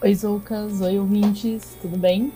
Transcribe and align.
Oi, 0.00 0.14
Zoucas, 0.14 0.80
oi, 0.80 0.96
ouvintes, 0.96 1.76
tudo 1.82 1.98
bem? 1.98 2.32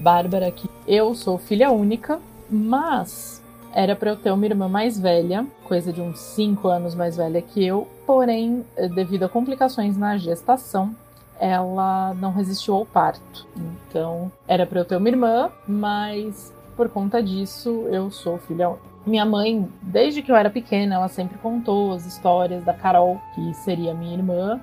Bárbara 0.00 0.48
aqui. 0.48 0.68
Eu 0.88 1.14
sou 1.14 1.38
filha 1.38 1.70
única, 1.70 2.18
mas 2.50 3.40
era 3.72 3.94
para 3.94 4.10
eu 4.10 4.16
ter 4.16 4.32
uma 4.32 4.44
irmã 4.44 4.68
mais 4.68 4.98
velha, 4.98 5.46
coisa 5.62 5.92
de 5.92 6.00
uns 6.00 6.18
5 6.18 6.66
anos 6.66 6.96
mais 6.96 7.16
velha 7.16 7.40
que 7.40 7.64
eu, 7.64 7.86
porém, 8.04 8.64
devido 8.92 9.22
a 9.22 9.28
complicações 9.28 9.96
na 9.96 10.18
gestação, 10.18 10.92
ela 11.38 12.12
não 12.14 12.32
resistiu 12.32 12.74
ao 12.74 12.84
parto. 12.84 13.46
Então, 13.56 14.32
era 14.48 14.66
para 14.66 14.80
eu 14.80 14.84
ter 14.84 14.96
uma 14.96 15.08
irmã, 15.08 15.48
mas 15.68 16.52
por 16.76 16.88
conta 16.88 17.22
disso, 17.22 17.86
eu 17.88 18.10
sou 18.10 18.36
filha 18.38 18.68
única. 18.68 18.90
Minha 19.06 19.24
mãe, 19.24 19.68
desde 19.80 20.22
que 20.22 20.32
eu 20.32 20.36
era 20.36 20.50
pequena, 20.50 20.96
ela 20.96 21.08
sempre 21.08 21.38
contou 21.38 21.92
as 21.92 22.04
histórias 22.04 22.64
da 22.64 22.74
Carol, 22.74 23.20
que 23.32 23.54
seria 23.54 23.94
minha 23.94 24.12
irmã, 24.12 24.60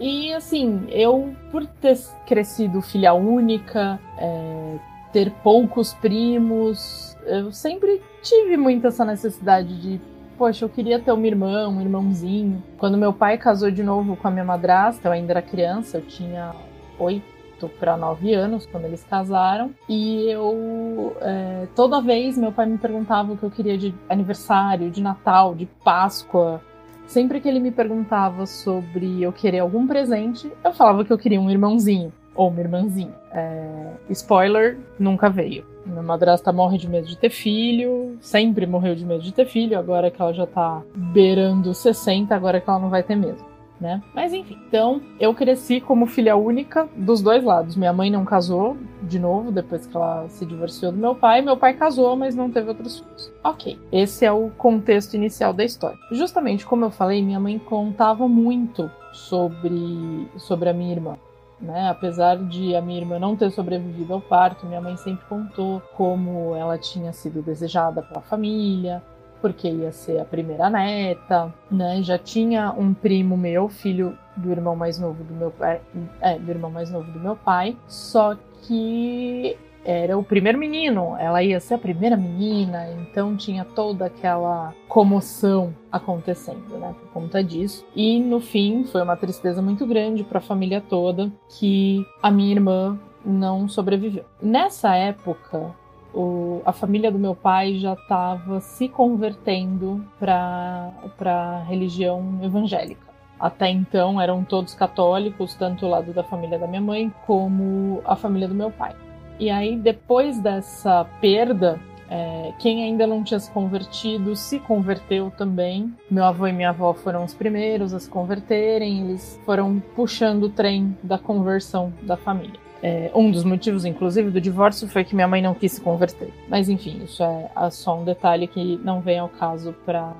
e 0.00 0.32
assim, 0.32 0.86
eu, 0.88 1.34
por 1.52 1.66
ter 1.66 1.98
crescido 2.26 2.80
filha 2.80 3.12
única, 3.12 4.00
é, 4.18 4.78
ter 5.12 5.30
poucos 5.42 5.92
primos, 5.92 7.16
eu 7.26 7.52
sempre 7.52 8.00
tive 8.22 8.56
muito 8.56 8.86
essa 8.86 9.04
necessidade 9.04 9.80
de, 9.80 10.00
poxa, 10.38 10.64
eu 10.64 10.68
queria 10.68 10.98
ter 10.98 11.12
uma 11.12 11.26
irmã, 11.26 11.68
um 11.68 11.80
irmãozinho. 11.80 12.62
Quando 12.78 12.96
meu 12.96 13.12
pai 13.12 13.36
casou 13.36 13.70
de 13.70 13.82
novo 13.82 14.16
com 14.16 14.26
a 14.26 14.30
minha 14.30 14.44
madrasta, 14.44 15.08
eu 15.08 15.12
ainda 15.12 15.34
era 15.34 15.42
criança, 15.42 15.98
eu 15.98 16.02
tinha 16.02 16.54
oito 16.98 17.68
para 17.78 17.96
nove 17.96 18.32
anos 18.32 18.64
quando 18.64 18.86
eles 18.86 19.04
casaram. 19.04 19.70
E 19.88 20.30
eu, 20.30 21.14
é, 21.20 21.68
toda 21.76 22.00
vez, 22.00 22.38
meu 22.38 22.52
pai 22.52 22.66
me 22.66 22.78
perguntava 22.78 23.32
o 23.32 23.36
que 23.36 23.42
eu 23.42 23.50
queria 23.50 23.76
de 23.76 23.94
aniversário, 24.08 24.90
de 24.90 25.02
Natal, 25.02 25.54
de 25.54 25.66
Páscoa. 25.66 26.62
Sempre 27.10 27.40
que 27.40 27.48
ele 27.48 27.58
me 27.58 27.72
perguntava 27.72 28.46
sobre 28.46 29.20
eu 29.20 29.32
querer 29.32 29.58
algum 29.58 29.84
presente, 29.84 30.48
eu 30.62 30.72
falava 30.72 31.04
que 31.04 31.12
eu 31.12 31.18
queria 31.18 31.40
um 31.40 31.50
irmãozinho 31.50 32.12
ou 32.36 32.48
uma 32.48 32.60
irmãzinha. 32.60 33.12
É... 33.32 33.94
Spoiler, 34.10 34.78
nunca 34.96 35.28
veio. 35.28 35.64
Minha 35.84 36.04
madrasta 36.04 36.52
morre 36.52 36.78
de 36.78 36.88
medo 36.88 37.08
de 37.08 37.18
ter 37.18 37.30
filho, 37.30 38.16
sempre 38.20 38.64
morreu 38.64 38.94
de 38.94 39.04
medo 39.04 39.24
de 39.24 39.34
ter 39.34 39.44
filho, 39.44 39.76
agora 39.76 40.08
que 40.08 40.22
ela 40.22 40.32
já 40.32 40.46
tá 40.46 40.82
beirando 40.94 41.74
60, 41.74 42.32
agora 42.32 42.60
que 42.60 42.70
ela 42.70 42.78
não 42.78 42.90
vai 42.90 43.02
ter 43.02 43.16
mesmo 43.16 43.49
né? 43.80 44.02
Mas 44.14 44.32
enfim, 44.32 44.58
então 44.68 45.00
eu 45.18 45.34
cresci 45.34 45.80
como 45.80 46.06
filha 46.06 46.36
única 46.36 46.88
dos 46.94 47.22
dois 47.22 47.42
lados. 47.42 47.76
Minha 47.76 47.92
mãe 47.92 48.10
não 48.10 48.24
casou 48.24 48.76
de 49.02 49.18
novo 49.18 49.50
depois 49.50 49.86
que 49.86 49.96
ela 49.96 50.28
se 50.28 50.44
divorciou 50.44 50.92
do 50.92 50.98
meu 50.98 51.14
pai. 51.14 51.40
Meu 51.40 51.56
pai 51.56 51.74
casou, 51.74 52.14
mas 52.14 52.34
não 52.34 52.50
teve 52.50 52.68
outros 52.68 53.00
filhos. 53.00 53.32
Ok, 53.42 53.78
esse 53.90 54.24
é 54.24 54.32
o 54.32 54.50
contexto 54.50 55.14
inicial 55.14 55.52
da 55.52 55.64
história. 55.64 55.98
Justamente 56.12 56.66
como 56.66 56.84
eu 56.84 56.90
falei, 56.90 57.22
minha 57.22 57.40
mãe 57.40 57.58
contava 57.58 58.28
muito 58.28 58.90
sobre, 59.12 60.28
sobre 60.36 60.68
a 60.68 60.74
minha 60.74 60.92
irmã. 60.92 61.16
Né? 61.60 61.90
Apesar 61.90 62.38
de 62.38 62.74
a 62.74 62.80
minha 62.80 63.00
irmã 63.00 63.18
não 63.18 63.36
ter 63.36 63.50
sobrevivido 63.50 64.14
ao 64.14 64.20
parto, 64.20 64.66
minha 64.66 64.80
mãe 64.80 64.96
sempre 64.96 65.26
contou 65.26 65.82
como 65.94 66.54
ela 66.56 66.78
tinha 66.78 67.12
sido 67.12 67.42
desejada 67.42 68.00
pela 68.00 68.22
família, 68.22 69.02
porque 69.40 69.68
ia 69.68 69.92
ser 69.92 70.20
a 70.20 70.24
primeira 70.24 70.68
neta, 70.70 71.52
né? 71.70 72.02
Já 72.02 72.18
tinha 72.18 72.72
um 72.72 72.92
primo 72.94 73.36
meu, 73.36 73.68
filho 73.68 74.16
do 74.36 74.50
irmão 74.50 74.74
mais 74.76 74.98
novo 74.98 75.22
do 75.24 75.34
meu 75.34 75.50
pai, 75.50 75.80
é, 76.20 76.38
do 76.38 76.50
irmão 76.50 76.70
mais 76.70 76.90
novo 76.90 77.10
do 77.10 77.20
meu 77.20 77.36
pai, 77.36 77.76
só 77.86 78.36
que 78.62 79.56
era 79.84 80.16
o 80.16 80.22
primeiro 80.22 80.58
menino, 80.58 81.16
ela 81.18 81.42
ia 81.42 81.58
ser 81.58 81.74
a 81.74 81.78
primeira 81.78 82.16
menina, 82.16 82.86
então 82.92 83.36
tinha 83.36 83.64
toda 83.64 84.06
aquela 84.06 84.74
comoção 84.88 85.74
acontecendo, 85.90 86.78
né, 86.78 86.94
por 87.00 87.10
conta 87.12 87.42
disso. 87.42 87.86
E 87.96 88.20
no 88.20 88.40
fim 88.40 88.84
foi 88.84 89.02
uma 89.02 89.16
tristeza 89.16 89.62
muito 89.62 89.86
grande 89.86 90.22
para 90.22 90.38
a 90.38 90.42
família 90.42 90.80
toda 90.80 91.32
que 91.48 92.04
a 92.22 92.30
minha 92.30 92.52
irmã 92.52 92.98
não 93.24 93.68
sobreviveu. 93.68 94.24
Nessa 94.40 94.94
época, 94.94 95.74
o, 96.14 96.62
a 96.64 96.72
família 96.72 97.10
do 97.10 97.18
meu 97.18 97.34
pai 97.34 97.78
já 97.78 97.94
estava 97.94 98.60
se 98.60 98.88
convertendo 98.88 100.04
para 100.18 100.92
a 101.24 101.64
religião 101.68 102.38
evangélica. 102.42 103.10
Até 103.38 103.70
então 103.70 104.20
eram 104.20 104.44
todos 104.44 104.74
católicos, 104.74 105.54
tanto 105.54 105.86
o 105.86 105.88
lado 105.88 106.12
da 106.12 106.22
família 106.22 106.58
da 106.58 106.66
minha 106.66 106.80
mãe 106.80 107.12
como 107.26 108.02
a 108.04 108.14
família 108.14 108.46
do 108.46 108.54
meu 108.54 108.70
pai. 108.70 108.94
E 109.38 109.48
aí, 109.48 109.76
depois 109.76 110.38
dessa 110.38 111.06
perda, 111.22 111.80
é, 112.10 112.52
quem 112.58 112.84
ainda 112.84 113.06
não 113.06 113.24
tinha 113.24 113.40
se 113.40 113.50
convertido 113.50 114.36
se 114.36 114.58
converteu 114.58 115.30
também. 115.30 115.94
Meu 116.10 116.24
avô 116.24 116.46
e 116.46 116.52
minha 116.52 116.68
avó 116.68 116.92
foram 116.92 117.24
os 117.24 117.32
primeiros 117.32 117.94
a 117.94 118.00
se 118.00 118.10
converterem, 118.10 119.00
eles 119.00 119.40
foram 119.46 119.80
puxando 119.96 120.44
o 120.44 120.50
trem 120.50 120.98
da 121.02 121.16
conversão 121.16 121.92
da 122.02 122.16
família. 122.16 122.60
É, 122.82 123.10
um 123.14 123.30
dos 123.30 123.44
motivos, 123.44 123.84
inclusive, 123.84 124.30
do 124.30 124.40
divórcio 124.40 124.88
foi 124.88 125.04
que 125.04 125.14
minha 125.14 125.28
mãe 125.28 125.42
não 125.42 125.54
quis 125.54 125.72
se 125.72 125.80
converter. 125.80 126.32
Mas 126.48 126.68
enfim, 126.68 127.02
isso 127.04 127.22
é, 127.22 127.50
só 127.70 127.98
um 127.98 128.04
detalhe 128.04 128.46
que 128.46 128.78
não 128.82 129.00
vem 129.00 129.18
ao 129.18 129.28
caso 129.28 129.74
para 129.84 130.14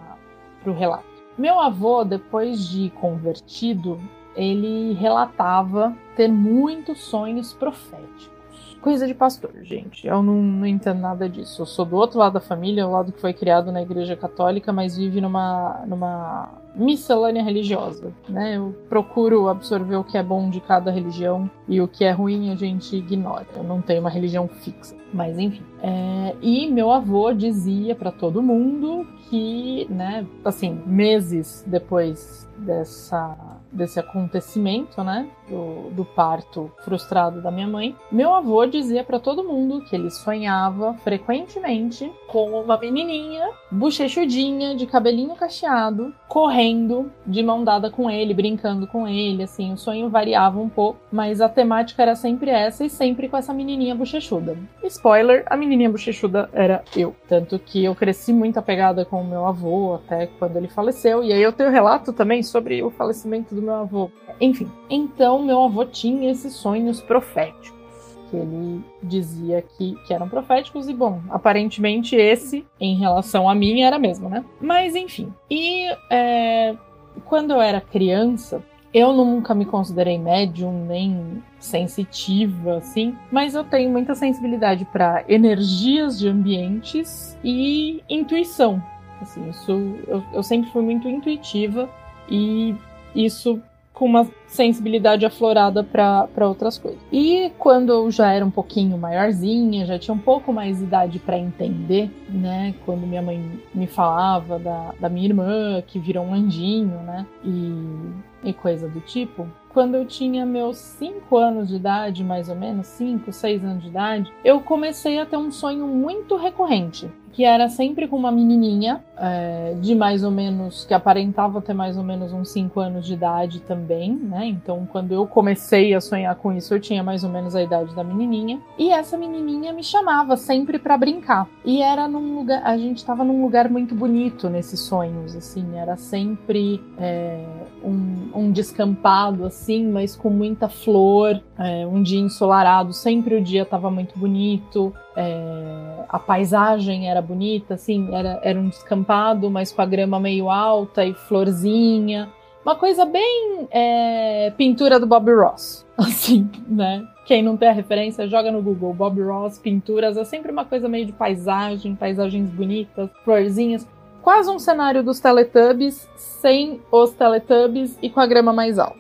o 0.67 0.73
relato. 0.73 1.05
Meu 1.39 1.59
avô, 1.59 2.05
depois 2.05 2.69
de 2.69 2.91
convertido, 2.91 3.99
ele 4.37 4.93
relatava 4.95 5.97
ter 6.17 6.29
muitos 6.29 7.01
sonhos 7.01 7.53
proféticos. 7.53 8.40
Coisa 8.81 9.07
de 9.07 9.13
pastor, 9.13 9.53
gente. 9.63 10.07
Eu 10.07 10.23
não, 10.23 10.43
não 10.43 10.67
entendo 10.67 11.01
nada 11.01 11.29
disso. 11.29 11.61
Eu 11.61 11.67
sou 11.67 11.85
do 11.85 11.97
outro 11.97 12.19
lado 12.19 12.35
da 12.35 12.41
família, 12.41 12.87
o 12.87 12.93
lado 12.93 13.13
que 13.13 13.21
foi 13.21 13.35
criado 13.35 13.71
na 13.71 13.83
igreja 13.83 14.17
católica, 14.17 14.73
mas 14.73 14.97
vive 14.97 15.21
numa, 15.21 15.85
numa 15.87 16.49
miscelânea 16.75 17.43
religiosa, 17.43 18.11
né? 18.27 18.57
Eu 18.57 18.75
procuro 18.89 19.49
absorver 19.49 19.97
o 19.97 20.05
que 20.05 20.17
é 20.17 20.23
bom 20.23 20.49
de 20.49 20.61
cada 20.61 20.91
religião 20.91 21.51
e 21.69 21.81
o 21.81 21.87
que 21.87 22.05
é 22.05 22.11
ruim 22.11 22.51
a 22.51 22.57
gente 22.57 22.97
ignora. 22.97 23.47
Eu 23.55 23.63
não 23.63 23.83
tenho 23.83 24.01
uma 24.01 24.11
religião 24.11 24.49
fixa, 24.49 24.97
mas 25.13 25.39
enfim. 25.39 25.63
É, 25.83 26.35
e 26.41 26.71
meu 26.71 26.91
avô 26.91 27.33
dizia 27.35 27.95
para 27.95 28.11
todo 28.11 28.43
mundo 28.43 29.07
que, 29.29 29.87
né, 29.91 30.27
assim, 30.43 30.81
meses 30.87 31.65
depois 31.67 32.49
dessa 32.57 33.60
desse 33.73 33.99
acontecimento, 33.99 35.03
né, 35.03 35.29
do, 35.49 35.91
do, 35.91 36.05
parto 36.05 36.71
frustrado 36.85 37.41
da 37.41 37.51
minha 37.51 37.67
mãe, 37.67 37.97
meu 38.11 38.35
avô 38.35 38.65
dizia 38.67 39.05
para 39.05 39.19
todo 39.19 39.45
mundo 39.45 39.83
que 39.83 39.95
ele 39.95 40.11
sonhava 40.11 40.95
frequentemente 41.05 42.11
com 42.27 42.61
uma 42.61 42.77
menininha 42.77 43.49
bochechudinha, 43.71 44.75
de 44.75 44.87
cabelinho 44.87 45.35
cacheado, 45.35 46.15
correndo 46.29 47.11
de 47.27 47.43
mão 47.43 47.63
dada 47.65 47.91
com 47.91 48.11
ele, 48.11 48.35
brincando 48.35 48.87
com 48.87 49.07
ele, 49.07 49.43
assim, 49.43 49.73
o 49.73 49.77
sonho 49.77 50.09
variava 50.09 50.61
um 50.61 50.69
pouco, 50.69 50.99
mas 51.11 51.41
a 51.41 51.49
temática 51.49 52.03
era 52.03 52.15
sempre 52.15 52.51
essa 52.51 52.85
e 52.85 52.91
sempre 52.91 53.29
com 53.29 53.37
essa 53.37 53.53
menininha 53.53 53.95
bochechuda. 53.95 54.57
Spoiler, 54.85 55.45
a 55.47 55.57
menininha 55.57 55.91
bochechuda 55.91 56.49
era 56.53 56.83
eu, 56.97 57.15
tanto 57.29 57.59
que 57.59 57.85
eu 57.85 57.95
cresci 57.95 58.33
muito 58.33 58.59
apegada 58.59 59.05
com 59.05 59.21
o 59.21 59.27
meu 59.27 59.47
avô 59.47 59.95
até 59.95 60.27
quando 60.27 60.57
ele 60.57 60.69
faleceu, 60.69 61.23
e 61.23 61.33
aí 61.33 61.43
eu 61.43 61.53
tenho 61.53 61.71
relato 61.71 62.13
também 62.13 62.43
sobre 62.43 62.83
o 62.83 62.91
falecimento 62.91 63.55
do 63.55 63.60
meu 63.61 63.75
avô. 63.75 64.11
Enfim, 64.41 64.71
então 64.89 65.43
meu 65.43 65.63
avô 65.63 65.85
tinha 65.85 66.31
esses 66.31 66.55
sonhos 66.55 67.01
proféticos 67.01 67.81
que 68.31 68.37
ele 68.37 68.85
dizia 69.03 69.61
que, 69.61 69.97
que 70.07 70.15
eram 70.15 70.29
proféticos, 70.29 70.89
e 70.89 70.95
bom, 70.95 71.21
aparentemente 71.29 72.15
esse, 72.15 72.65
em 72.79 72.97
relação 72.97 73.49
a 73.49 73.55
mim, 73.55 73.83
era 73.83 73.99
mesmo, 73.99 74.29
né? 74.29 74.45
Mas 74.61 74.95
enfim. 74.95 75.35
E 75.51 75.85
é, 76.09 76.77
quando 77.25 77.51
eu 77.51 77.61
era 77.61 77.81
criança, 77.81 78.63
eu 78.95 79.13
nunca 79.13 79.55
me 79.55 79.65
considerei 79.65 80.19
médium 80.19 80.87
nem 80.87 81.43
sensitiva, 81.59 82.77
assim, 82.77 83.17
mas 83.31 83.55
eu 83.55 83.65
tenho 83.65 83.91
muita 83.91 84.15
sensibilidade 84.15 84.85
para 84.85 85.25
energias 85.29 86.19
de 86.19 86.29
ambientes 86.29 87.37
e 87.43 88.03
intuição. 88.09 88.83
Assim, 89.21 89.49
isso 89.51 89.71
eu, 90.07 90.23
eu 90.33 90.43
sempre 90.43 90.71
fui 90.71 90.83
muito 90.83 91.09
intuitiva 91.09 91.91
e 92.29 92.75
isso 93.15 93.61
com 94.01 94.07
uma 94.07 94.27
sensibilidade 94.47 95.27
aflorada 95.27 95.85
para 95.85 96.49
outras 96.49 96.79
coisas. 96.79 96.99
E 97.13 97.53
quando 97.59 97.93
eu 97.93 98.11
já 98.11 98.33
era 98.33 98.43
um 98.43 98.51
pouquinho 98.51 98.97
maiorzinha, 98.97 99.85
já 99.85 99.99
tinha 99.99 100.15
um 100.15 100.19
pouco 100.19 100.55
mais 100.55 100.81
idade 100.81 101.19
para 101.19 101.39
entender, 101.39 102.11
né? 102.27 102.75
Quando 102.87 103.07
minha 103.07 103.21
mãe 103.21 103.61
me 103.75 103.87
falava 103.87 104.59
da, 104.59 104.95
da 104.99 105.09
minha 105.11 105.27
irmã 105.27 105.83
que 105.87 105.99
virou 105.99 106.25
um 106.25 106.33
anjinho, 106.33 106.99
né? 107.03 107.27
E, 107.45 108.49
e 108.49 108.53
coisa 108.55 108.89
do 108.89 109.01
tipo. 109.01 109.47
Quando 109.69 109.97
eu 109.97 110.07
tinha 110.07 110.47
meus 110.47 110.79
5 110.79 111.37
anos 111.37 111.69
de 111.69 111.77
idade, 111.77 112.25
mais 112.25 112.49
ou 112.49 112.57
menos, 112.57 112.87
5, 112.87 113.31
6 113.31 113.65
anos 113.65 113.83
de 113.83 113.91
idade, 113.91 114.33
eu 114.43 114.61
comecei 114.63 115.21
a 115.21 115.27
ter 115.27 115.37
um 115.37 115.51
sonho 115.51 115.87
muito 115.87 116.37
recorrente 116.37 117.07
que 117.33 117.45
era 117.45 117.69
sempre 117.69 118.09
com 118.09 118.17
uma 118.17 118.33
menininha 118.33 119.03
é, 119.17 119.75
de 119.81 119.95
mais 119.95 120.25
ou 120.25 120.31
menos, 120.31 120.85
que 120.85 120.95
aparentava 120.95 121.61
ter 121.61 121.75
mais 121.75 121.97
ou 121.97 122.03
menos 122.03 122.33
uns 122.33 122.51
5 122.51 122.81
anos 122.81 123.07
de 123.07 123.15
idade 123.15 123.61
também, 123.61 124.13
né? 124.13 124.47
Então, 124.47 124.89
quando 124.91 125.13
eu 125.13 125.27
comecei 125.27 125.95
a 125.95 126.01
sonhar 126.01 126.35
com 126.37 126.53
isso, 126.53 126.75
eu 126.75 126.81
tinha 126.81 127.03
mais 127.03 127.23
ou 127.23 127.31
menos 127.31 127.55
a 127.55 127.63
idade 127.63 127.95
da 127.95 128.03
menininha. 128.03 128.61
E 128.79 128.91
essa 128.91 129.17
menininha 129.17 129.73
me 129.73 129.83
chamava 129.83 130.37
sempre 130.37 130.79
para 130.79 130.97
brincar. 130.97 131.47
E 131.65 131.83
era 131.83 132.09
num 132.09 132.39
lugar, 132.39 132.63
a 132.65 132.77
gente 132.77 132.99
estava 132.99 133.23
num 133.23 133.43
lugar 133.43 133.69
muito 133.69 133.95
bonito 133.95 134.49
nesses 134.49 134.81
sonhos, 134.81 135.37
assim, 135.37 135.77
era 135.77 135.97
sempre 135.97 136.83
é, 136.99 137.45
um, 137.85 138.31
um, 138.35 138.53
descampado, 138.53 139.45
assim, 139.45 139.87
mas 139.87 140.17
com 140.17 140.31
muita 140.31 140.69
flor, 140.69 141.41
é, 141.59 141.87
um 141.87 142.03
dia 142.03 142.21
ensolarado, 142.21 142.93
sempre 142.93 143.35
o 143.37 143.43
dia 143.43 143.63
estava 143.63 143.91
muito 143.91 144.19
bonito. 144.19 144.95
É, 145.17 146.05
a 146.09 146.19
paisagem 146.19 147.09
era 147.09 147.21
bonita, 147.21 147.75
assim, 147.75 148.09
era, 148.15 148.41
era 148.43 148.59
um 148.59 148.69
descampado, 148.69 149.51
mas 149.51 149.73
com 149.73 149.83
a 149.83 149.87
grama 149.87 150.21
meio 150.21 150.51
alta 150.51 151.05
e 151.05 151.15
florzinha. 151.15 152.29
Uma 152.65 152.77
coisa 152.77 153.05
bem 153.05 153.67
é, 153.71 154.53
pintura 154.57 155.01
do 155.01 155.07
Bob 155.07 155.33
Ross, 155.33 155.87
assim, 155.97 156.49
né? 156.69 157.07
Quem 157.27 157.43
não 157.43 157.57
tem 157.57 157.69
a 157.69 157.73
referência, 157.73 158.29
joga 158.29 158.51
no 158.51 158.61
Google. 158.61 158.93
Bob 158.93 159.21
Ross, 159.23 159.59
pinturas, 159.59 160.17
é 160.17 160.25
sempre 160.25 160.53
uma 160.53 160.65
coisa 160.65 160.89
meio 160.89 161.07
de 161.07 161.13
paisagem, 161.13 161.95
paisagens 161.95 162.51
bonitas, 162.51 163.09
florzinhas. 163.25 163.87
Quase 164.21 164.51
um 164.51 164.59
cenário 164.59 165.03
dos 165.03 165.19
Teletubbies, 165.19 166.09
sem 166.17 166.81
os 166.93 167.13
Teletubbies 167.13 167.99
e 168.03 168.11
com 168.11 168.21
a 168.21 168.27
grama 168.27 168.53
mais 168.53 168.79
alta 168.79 169.00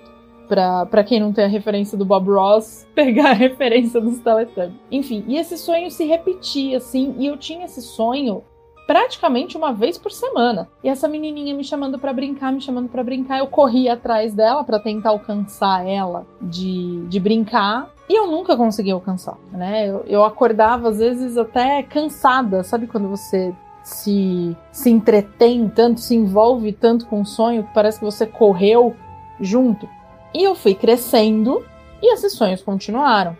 para 0.50 1.04
quem 1.04 1.20
não 1.20 1.32
tem 1.32 1.44
a 1.44 1.48
referência 1.48 1.96
do 1.96 2.04
Bob 2.04 2.28
Ross, 2.28 2.86
pegar 2.94 3.30
a 3.30 3.34
referência 3.34 4.00
dos 4.00 4.18
Teletubbies. 4.18 4.74
Enfim, 4.90 5.24
e 5.28 5.36
esse 5.36 5.56
sonho 5.56 5.90
se 5.90 6.04
repetia, 6.04 6.78
assim, 6.78 7.14
e 7.18 7.26
eu 7.26 7.36
tinha 7.36 7.64
esse 7.64 7.80
sonho 7.80 8.42
praticamente 8.86 9.56
uma 9.56 9.72
vez 9.72 9.96
por 9.96 10.10
semana. 10.10 10.68
E 10.82 10.88
essa 10.88 11.06
menininha 11.06 11.54
me 11.54 11.62
chamando 11.62 11.96
para 11.96 12.12
brincar, 12.12 12.52
me 12.52 12.60
chamando 12.60 12.88
para 12.88 13.04
brincar, 13.04 13.38
eu 13.38 13.46
corria 13.46 13.92
atrás 13.92 14.34
dela 14.34 14.64
para 14.64 14.80
tentar 14.80 15.10
alcançar 15.10 15.86
ela 15.86 16.26
de, 16.42 17.06
de 17.06 17.20
brincar. 17.20 17.94
E 18.08 18.18
eu 18.18 18.26
nunca 18.26 18.56
consegui 18.56 18.90
alcançar, 18.90 19.38
né? 19.52 19.88
Eu, 19.88 20.04
eu 20.08 20.24
acordava 20.24 20.88
às 20.88 20.98
vezes 20.98 21.38
até 21.38 21.84
cansada, 21.84 22.64
sabe 22.64 22.88
quando 22.88 23.08
você 23.08 23.54
se, 23.84 24.56
se 24.72 24.90
entretém 24.90 25.68
tanto, 25.68 26.00
se 26.00 26.16
envolve 26.16 26.72
tanto 26.72 27.06
com 27.06 27.20
o 27.20 27.26
sonho 27.26 27.62
que 27.62 27.72
parece 27.72 28.00
que 28.00 28.04
você 28.04 28.26
correu 28.26 28.96
junto. 29.40 29.88
E 30.34 30.42
eu 30.42 30.54
fui 30.54 30.74
crescendo 30.74 31.64
e 32.02 32.12
esses 32.12 32.32
sonhos 32.32 32.62
continuaram. 32.62 33.36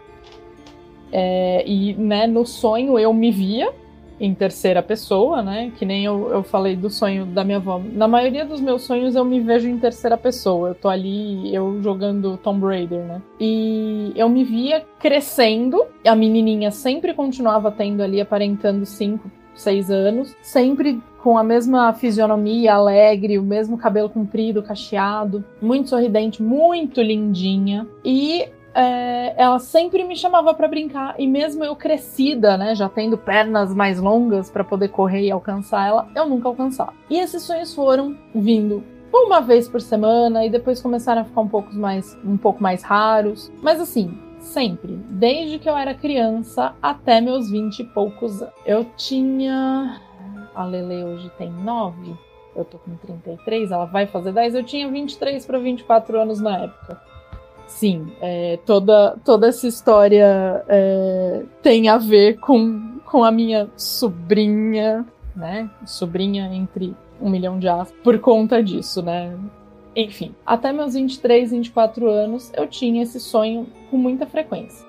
É, 1.13 1.65
e 1.67 1.95
né, 1.95 2.27
no 2.27 2.47
sonho 2.47 2.99
eu 2.99 3.13
me 3.13 3.31
via 3.31 3.73
em 4.21 4.35
terceira 4.35 4.83
pessoa, 4.83 5.43
né? 5.43 5.73
Que 5.79 5.87
nem 5.87 6.05
eu, 6.05 6.29
eu 6.31 6.43
falei 6.43 6.77
do 6.77 6.91
sonho 6.91 7.25
da 7.25 7.43
minha 7.43 7.57
avó. 7.57 7.81
Na 7.93 8.07
maioria 8.07 8.45
dos 8.45 8.61
meus 8.61 8.83
sonhos 8.83 9.17
eu 9.17 9.25
me 9.25 9.41
vejo 9.41 9.67
em 9.67 9.79
terceira 9.79 10.17
pessoa. 10.17 10.69
Eu 10.69 10.75
tô 10.75 10.91
ali, 10.91 11.55
eu 11.55 11.83
jogando 11.83 12.37
Tomb 12.37 12.67
Raider, 12.67 13.01
né? 13.01 13.23
E 13.41 14.13
eu 14.15 14.29
me 14.29 14.45
via 14.45 14.85
crescendo. 14.99 15.83
A 16.07 16.15
menininha 16.15 16.71
sempre 16.71 17.15
continuava 17.15 17.71
tendo 17.71 18.03
ali, 18.03 18.21
aparentando 18.21 18.85
cinco, 18.85 19.31
seis 19.61 19.91
anos. 19.91 20.35
Sempre 20.43 21.01
com 21.23 21.37
a 21.37 21.45
mesma 21.45 21.93
fisionomia 21.93 22.75
alegre, 22.75 23.39
o 23.39 23.43
mesmo 23.43 23.77
cabelo 23.77 24.09
comprido, 24.09 24.63
cacheado, 24.63 25.45
muito 25.61 25.91
sorridente, 25.91 26.43
muito 26.43 27.01
lindinha. 27.01 27.87
E 28.05 28.49
é, 28.75 29.35
ela 29.37 29.59
sempre 29.59 30.05
me 30.05 30.17
chamava 30.17 30.55
para 30.55 30.69
brincar 30.69 31.15
e 31.19 31.27
mesmo 31.27 31.65
eu 31.65 31.75
crescida, 31.75 32.57
né, 32.57 32.75
já 32.75 32.89
tendo 32.89 33.19
pernas 33.19 33.75
mais 33.75 34.01
longas 34.01 34.51
para 34.51 34.65
poder 34.65 34.89
correr 34.89 35.23
e 35.23 35.31
alcançar 35.31 35.89
ela, 35.89 36.09
eu 36.15 36.29
nunca 36.29 36.49
alcançava. 36.49 36.93
E 37.09 37.19
esses 37.19 37.43
sonhos 37.43 37.75
foram 37.75 38.17
vindo 38.35 38.83
uma 39.13 39.41
vez 39.41 39.69
por 39.69 39.81
semana 39.81 40.47
e 40.47 40.51
depois 40.51 40.81
começaram 40.81 41.23
a 41.23 41.25
ficar 41.25 41.41
um 41.41 41.49
pouco 41.49 41.75
mais, 41.75 42.17
um 42.25 42.37
pouco 42.37 42.63
mais 42.63 42.83
raros, 42.83 43.53
mas 43.61 43.81
assim, 43.81 44.17
sempre, 44.41 44.97
desde 45.09 45.59
que 45.59 45.69
eu 45.69 45.77
era 45.77 45.95
criança 45.95 46.75
até 46.83 47.21
meus 47.21 47.51
20 47.51 47.81
e 47.81 47.85
poucos 47.85 48.43
anos. 48.43 48.55
Eu 48.65 48.85
tinha 48.97 50.01
a 50.55 50.65
Lele 50.65 51.05
hoje 51.05 51.31
tem 51.39 51.51
9, 51.51 52.15
eu 52.55 52.65
tô 52.65 52.79
com 52.79 52.97
33, 52.97 53.71
ela 53.71 53.85
vai 53.87 54.07
fazer 54.07 54.33
10, 54.33 54.55
eu 54.55 54.65
tinha 54.65 54.89
23 54.91 55.47
para 55.47 55.59
24 55.59 56.21
anos 56.21 56.41
na 56.41 56.65
época. 56.65 57.01
Sim, 57.67 58.13
é, 58.21 58.59
toda, 58.67 59.17
toda 59.25 59.47
essa 59.49 59.67
história 59.67 60.65
é, 60.69 61.43
tem 61.63 61.89
a 61.89 61.99
ver 61.99 62.39
com, 62.41 62.99
com 63.07 63.23
a 63.23 63.31
minha 63.31 63.71
sobrinha, 63.77 65.07
né? 65.37 65.71
Sobrinha 65.87 66.53
entre 66.53 66.97
um 67.21 67.31
milhão 67.31 67.59
de 67.59 67.69
aspas, 67.69 67.97
por 68.03 68.19
conta 68.19 68.63
disso, 68.63 69.01
né? 69.03 69.33
Enfim, 69.95 70.35
até 70.47 70.73
meus 70.73 70.95
23, 70.95 71.51
24 71.51 72.09
anos, 72.09 72.53
eu 72.57 72.67
tinha 72.67 73.03
esse 73.03 73.19
sonho 73.19 73.67
com 73.91 73.97
muita 73.97 74.27
frequência. 74.27 74.87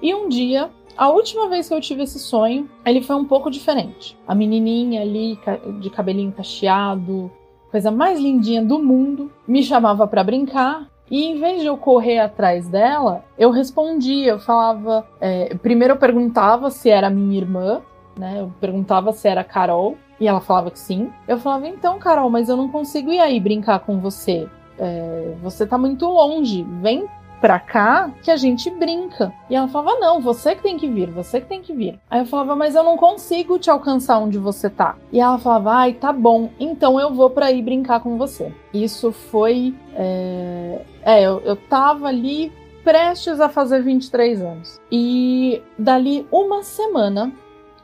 E 0.00 0.14
um 0.14 0.28
dia 0.28 0.70
a 0.96 1.08
última 1.08 1.48
vez 1.48 1.68
que 1.68 1.74
eu 1.74 1.80
tive 1.80 2.02
esse 2.02 2.18
sonho, 2.18 2.68
ele 2.84 3.00
foi 3.00 3.16
um 3.16 3.24
pouco 3.24 3.50
diferente. 3.50 4.16
A 4.26 4.34
menininha 4.34 5.00
ali, 5.00 5.38
de 5.80 5.88
cabelinho 5.88 6.32
cacheado, 6.32 7.30
coisa 7.70 7.90
mais 7.90 8.20
lindinha 8.20 8.62
do 8.62 8.78
mundo, 8.78 9.30
me 9.48 9.62
chamava 9.62 10.06
para 10.06 10.22
brincar. 10.22 10.88
E 11.10 11.24
em 11.24 11.38
vez 11.38 11.60
de 11.60 11.66
eu 11.66 11.76
correr 11.76 12.18
atrás 12.18 12.68
dela, 12.68 13.24
eu 13.38 13.50
respondia, 13.50 14.32
eu 14.32 14.38
falava. 14.38 15.06
É, 15.20 15.54
primeiro 15.56 15.94
eu 15.94 15.98
perguntava 15.98 16.70
se 16.70 16.90
era 16.90 17.10
minha 17.10 17.38
irmã, 17.38 17.80
né? 18.16 18.40
Eu 18.40 18.52
perguntava 18.60 19.12
se 19.12 19.26
era 19.28 19.42
Carol, 19.42 19.96
e 20.22 20.28
ela 20.28 20.40
falava 20.40 20.70
que 20.70 20.78
sim. 20.78 21.12
Eu 21.26 21.36
falava, 21.36 21.66
então, 21.66 21.98
Carol, 21.98 22.30
mas 22.30 22.48
eu 22.48 22.56
não 22.56 22.68
consigo 22.68 23.10
ir 23.10 23.18
aí 23.18 23.40
brincar 23.40 23.80
com 23.80 23.98
você. 23.98 24.48
É, 24.78 25.34
você 25.42 25.66
tá 25.66 25.76
muito 25.76 26.06
longe. 26.06 26.62
Vem 26.80 27.08
pra 27.40 27.58
cá 27.58 28.08
que 28.22 28.30
a 28.30 28.36
gente 28.36 28.70
brinca. 28.70 29.32
E 29.50 29.56
ela 29.56 29.66
falava: 29.66 29.98
Não, 29.98 30.20
você 30.20 30.54
que 30.54 30.62
tem 30.62 30.78
que 30.78 30.86
vir, 30.86 31.10
você 31.10 31.40
que 31.40 31.48
tem 31.48 31.60
que 31.60 31.72
vir. 31.72 31.98
Aí 32.08 32.20
eu 32.20 32.26
falava: 32.26 32.54
Mas 32.54 32.76
eu 32.76 32.84
não 32.84 32.96
consigo 32.96 33.58
te 33.58 33.68
alcançar 33.68 34.20
onde 34.20 34.38
você 34.38 34.70
tá. 34.70 34.94
E 35.10 35.18
ela 35.18 35.38
falava: 35.38 35.72
Ai, 35.72 35.94
tá 35.94 36.12
bom, 36.12 36.50
então 36.60 37.00
eu 37.00 37.12
vou 37.12 37.28
pra 37.28 37.50
ir 37.50 37.62
brincar 37.62 37.98
com 37.98 38.16
você. 38.16 38.54
Isso 38.72 39.10
foi. 39.10 39.74
É, 39.96 40.82
é 41.02 41.22
eu, 41.22 41.40
eu 41.40 41.56
tava 41.56 42.06
ali 42.06 42.52
prestes 42.84 43.40
a 43.40 43.48
fazer 43.48 43.82
23 43.82 44.40
anos. 44.40 44.80
E 44.90 45.60
dali 45.76 46.26
uma 46.30 46.62
semana, 46.62 47.32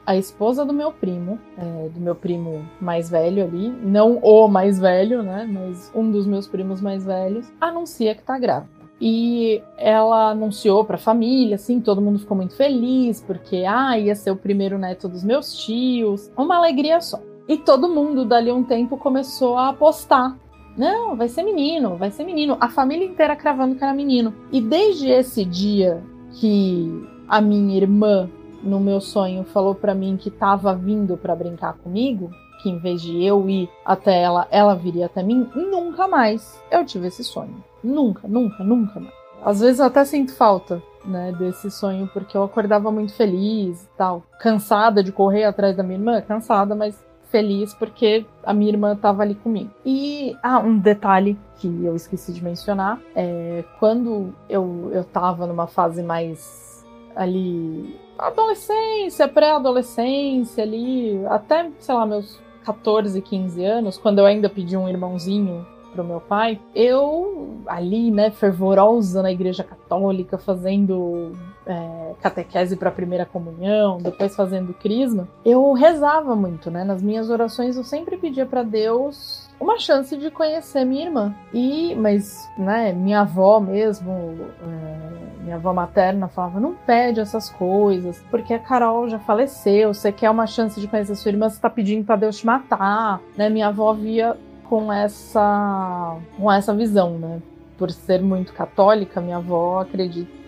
a 0.09 0.17
esposa 0.17 0.65
do 0.65 0.73
meu 0.73 0.91
primo, 0.91 1.39
é, 1.59 1.91
do 1.91 2.01
meu 2.01 2.15
primo 2.15 2.67
mais 2.81 3.11
velho 3.11 3.45
ali, 3.45 3.69
não 3.69 4.17
o 4.23 4.49
mais 4.49 4.79
velho, 4.79 5.23
né? 5.23 5.47
Mas 5.47 5.93
um 5.95 6.11
dos 6.11 6.27
meus 6.27 6.49
primos 6.49 6.81
mais 6.81 7.05
velhos, 7.05 7.53
anuncia 7.61 8.15
que 8.15 8.23
tá 8.23 8.39
grávida. 8.39 8.71
E 8.99 9.63
ela 9.77 10.31
anunciou 10.31 10.83
para 10.83 10.97
a 10.97 10.99
família, 10.99 11.57
assim, 11.57 11.79
todo 11.79 12.01
mundo 12.01 12.21
ficou 12.21 12.35
muito 12.35 12.57
feliz, 12.57 13.21
porque 13.21 13.67
ah, 13.69 13.99
ia 13.99 14.15
ser 14.15 14.31
o 14.31 14.37
primeiro 14.37 14.79
neto 14.79 15.11
dos 15.11 15.23
meus 15.23 15.55
tios. 15.55 16.33
Uma 16.35 16.57
alegria 16.57 17.03
só. 17.03 17.21
E 17.47 17.59
todo 17.59 17.87
mundo, 17.87 18.25
dali 18.25 18.51
um 18.51 18.65
tempo, 18.65 18.97
começou 18.97 19.59
a 19.59 19.69
apostar. 19.69 20.39
Não, 20.75 21.17
vai 21.17 21.29
ser 21.29 21.43
menino, 21.43 21.99
vai 21.99 22.11
ser 22.11 22.25
menino. 22.25 22.57
A 22.61 22.71
família 22.71 23.07
inteira 23.07 23.37
cravando 23.37 23.75
que 23.75 23.85
era 23.85 23.93
menino. 23.93 24.33
E 24.51 24.59
desde 24.59 25.11
esse 25.11 25.45
dia 25.45 26.03
que 26.41 27.07
a 27.29 27.43
minha 27.43 27.77
irmã, 27.77 28.31
no 28.63 28.81
meu 28.81 29.01
sonho, 29.01 29.45
falou 29.45 29.75
para 29.75 29.95
mim 29.95 30.17
que 30.17 30.29
estava 30.29 30.75
vindo 30.75 31.17
para 31.17 31.37
brincar 31.37 31.75
comigo, 31.75 32.31
que 32.63 32.69
em 32.69 32.79
vez 32.79 33.01
de 33.01 33.23
eu 33.25 33.49
ir 33.49 33.69
até 33.85 34.21
ela, 34.21 34.47
ela 34.51 34.75
viria 34.75 35.07
até 35.07 35.23
mim, 35.23 35.49
nunca 35.55 36.09
mais 36.09 36.61
eu 36.71 36.85
tive 36.85 37.07
esse 37.07 37.23
sonho. 37.25 37.63
Nunca, 37.83 38.27
nunca, 38.27 38.65
nunca 38.65 38.99
mais. 38.99 39.15
Às 39.45 39.61
vezes 39.61 39.79
eu 39.79 39.87
até 39.87 40.05
sinto 40.05 40.35
falta, 40.35 40.83
né, 41.05 41.33
desse 41.39 41.71
sonho, 41.71 42.11
porque 42.13 42.37
eu 42.37 42.43
acordava 42.43 42.91
muito 42.91 43.13
feliz 43.15 43.85
e 43.85 43.89
tal. 43.97 44.25
Cansada 44.41 45.03
de 45.03 45.13
correr 45.13 45.45
atrás 45.45 45.77
da 45.77 45.83
minha 45.83 45.99
irmã, 45.99 46.21
cansada, 46.21 46.75
mas 46.75 47.07
feliz 47.31 47.75
porque 47.75 48.27
a 48.43 48.53
minha 48.53 48.71
irmã 48.71 48.95
estava 48.95 49.23
ali 49.23 49.35
comigo. 49.35 49.71
E 49.85 50.37
ah, 50.43 50.59
um 50.59 50.79
detalhe 50.79 51.39
que 51.57 51.85
eu 51.85 51.95
esqueci 51.95 52.33
de 52.33 52.43
mencionar 52.43 53.01
é 53.15 53.65
quando 53.79 54.35
eu, 54.49 54.91
eu 54.93 55.05
tava 55.05 55.47
numa 55.47 55.67
fase 55.67 56.03
mais 56.03 56.68
ali 57.19 57.99
adolescência, 58.17 59.27
pré-adolescência 59.27 60.63
ali, 60.63 61.21
até, 61.27 61.69
sei 61.81 61.95
lá, 61.95 62.07
meus 62.07 62.41
14, 62.65 63.21
15 63.21 63.65
anos, 63.65 63.99
quando 63.99 64.21
eu 64.21 64.27
ainda 64.27 64.49
pedi 64.49 64.77
um 64.77 64.89
irmãozinho 64.89 65.67
pro 65.93 66.05
meu 66.05 66.21
pai, 66.21 66.61
eu 66.75 67.57
ali, 67.67 68.11
né, 68.11 68.31
fervorosa 68.31 69.23
na 69.23 69.33
igreja 69.33 69.65
católica, 69.65 70.39
fazendo 70.39 71.33
é, 71.67 72.15
catequese 72.21 72.77
para 72.77 72.89
a 72.89 72.93
primeira 72.93 73.27
comunhão, 73.27 73.99
depois 73.99 74.37
fazendo 74.37 74.73
crisma, 74.73 75.29
eu 75.45 75.73
rezava 75.73 76.37
muito, 76.37 76.71
né? 76.71 76.85
Nas 76.85 77.03
minhas 77.03 77.31
orações 77.31 77.77
eu 77.77 77.85
sempre 77.85 78.17
pedia 78.17 78.47
para 78.47 78.63
Deus 78.63 79.38
uma 79.61 79.79
chance 79.79 80.17
de 80.17 80.31
conhecer 80.31 80.85
minha 80.85 81.07
irmã. 81.07 81.35
E, 81.53 81.95
mas, 81.95 82.49
né, 82.57 82.93
minha 82.93 83.21
avó 83.21 83.61
mesmo, 83.61 84.13
é, 84.63 85.43
minha 85.43 85.57
avó 85.57 85.73
materna 85.73 86.29
falava, 86.29 86.61
não 86.61 86.75
pede 86.75 87.21
essas 87.21 87.49
coisas, 87.51 88.23
porque 88.31 88.55
a 88.55 88.59
Carol 88.59 89.09
já 89.09 89.19
faleceu, 89.19 89.93
você 89.95 90.13
quer 90.13 90.31
uma 90.31 90.47
chance 90.47 90.81
de 90.81 90.87
conhecer 90.87 91.15
sua 91.17 91.31
irmã, 91.31 91.49
você 91.49 91.61
tá 91.61 91.71
pedindo 91.71 92.05
para 92.05 92.17
Deus 92.17 92.39
te 92.39 92.47
matar, 92.47 93.21
né? 93.37 93.49
Minha 93.49 93.69
avó 93.69 93.93
via 93.93 94.37
com 94.65 94.93
essa 94.93 96.17
com 96.37 96.53
essa 96.53 96.75
visão, 96.75 97.19
né? 97.19 97.41
Por 97.79 97.93
ser 97.93 98.21
muito 98.21 98.53
católica, 98.53 99.21
minha 99.21 99.37
avó 99.37 99.87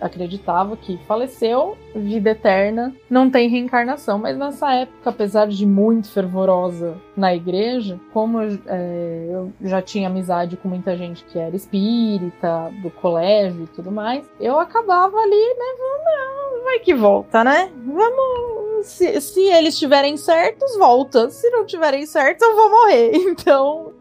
acreditava 0.00 0.76
que 0.76 0.99
faleceu, 1.06 1.78
vida 1.94 2.30
eterna, 2.30 2.92
não 3.08 3.30
tem 3.30 3.49
reencarnação. 3.49 4.18
Mas 4.18 4.37
nessa 4.37 4.75
época, 4.75 5.10
apesar 5.10 5.46
de 5.46 5.64
muito 5.64 6.10
fervorosa 6.10 6.96
na 7.16 7.32
igreja, 7.32 8.00
como 8.12 8.40
é, 8.40 9.28
eu 9.30 9.52
já 9.62 9.80
tinha 9.80 10.08
amizade 10.08 10.56
com 10.56 10.68
muita 10.68 10.96
gente 10.96 11.25
que 11.25 11.38
era 11.38 11.54
espírita, 11.54 12.72
do 12.82 12.90
colégio 12.90 13.62
e 13.62 13.68
tudo 13.68 13.92
mais, 13.92 14.28
eu 14.40 14.58
acabava 14.58 15.16
ali, 15.16 15.54
né? 15.54 15.64
Não, 16.04 16.64
vai 16.64 16.80
que 16.80 16.94
volta, 16.94 17.44
né? 17.44 17.70
Vamos. 17.87 18.60
Se, 18.82 19.20
se 19.20 19.40
eles 19.40 19.75
estiverem 19.75 20.16
certos, 20.16 20.76
volta. 20.78 21.30
Se 21.30 21.49
não 21.50 21.64
estiverem 21.64 22.06
certos, 22.06 22.46
eu 22.46 22.56
vou 22.56 22.70
morrer. 22.70 23.12
Então, 23.30 23.92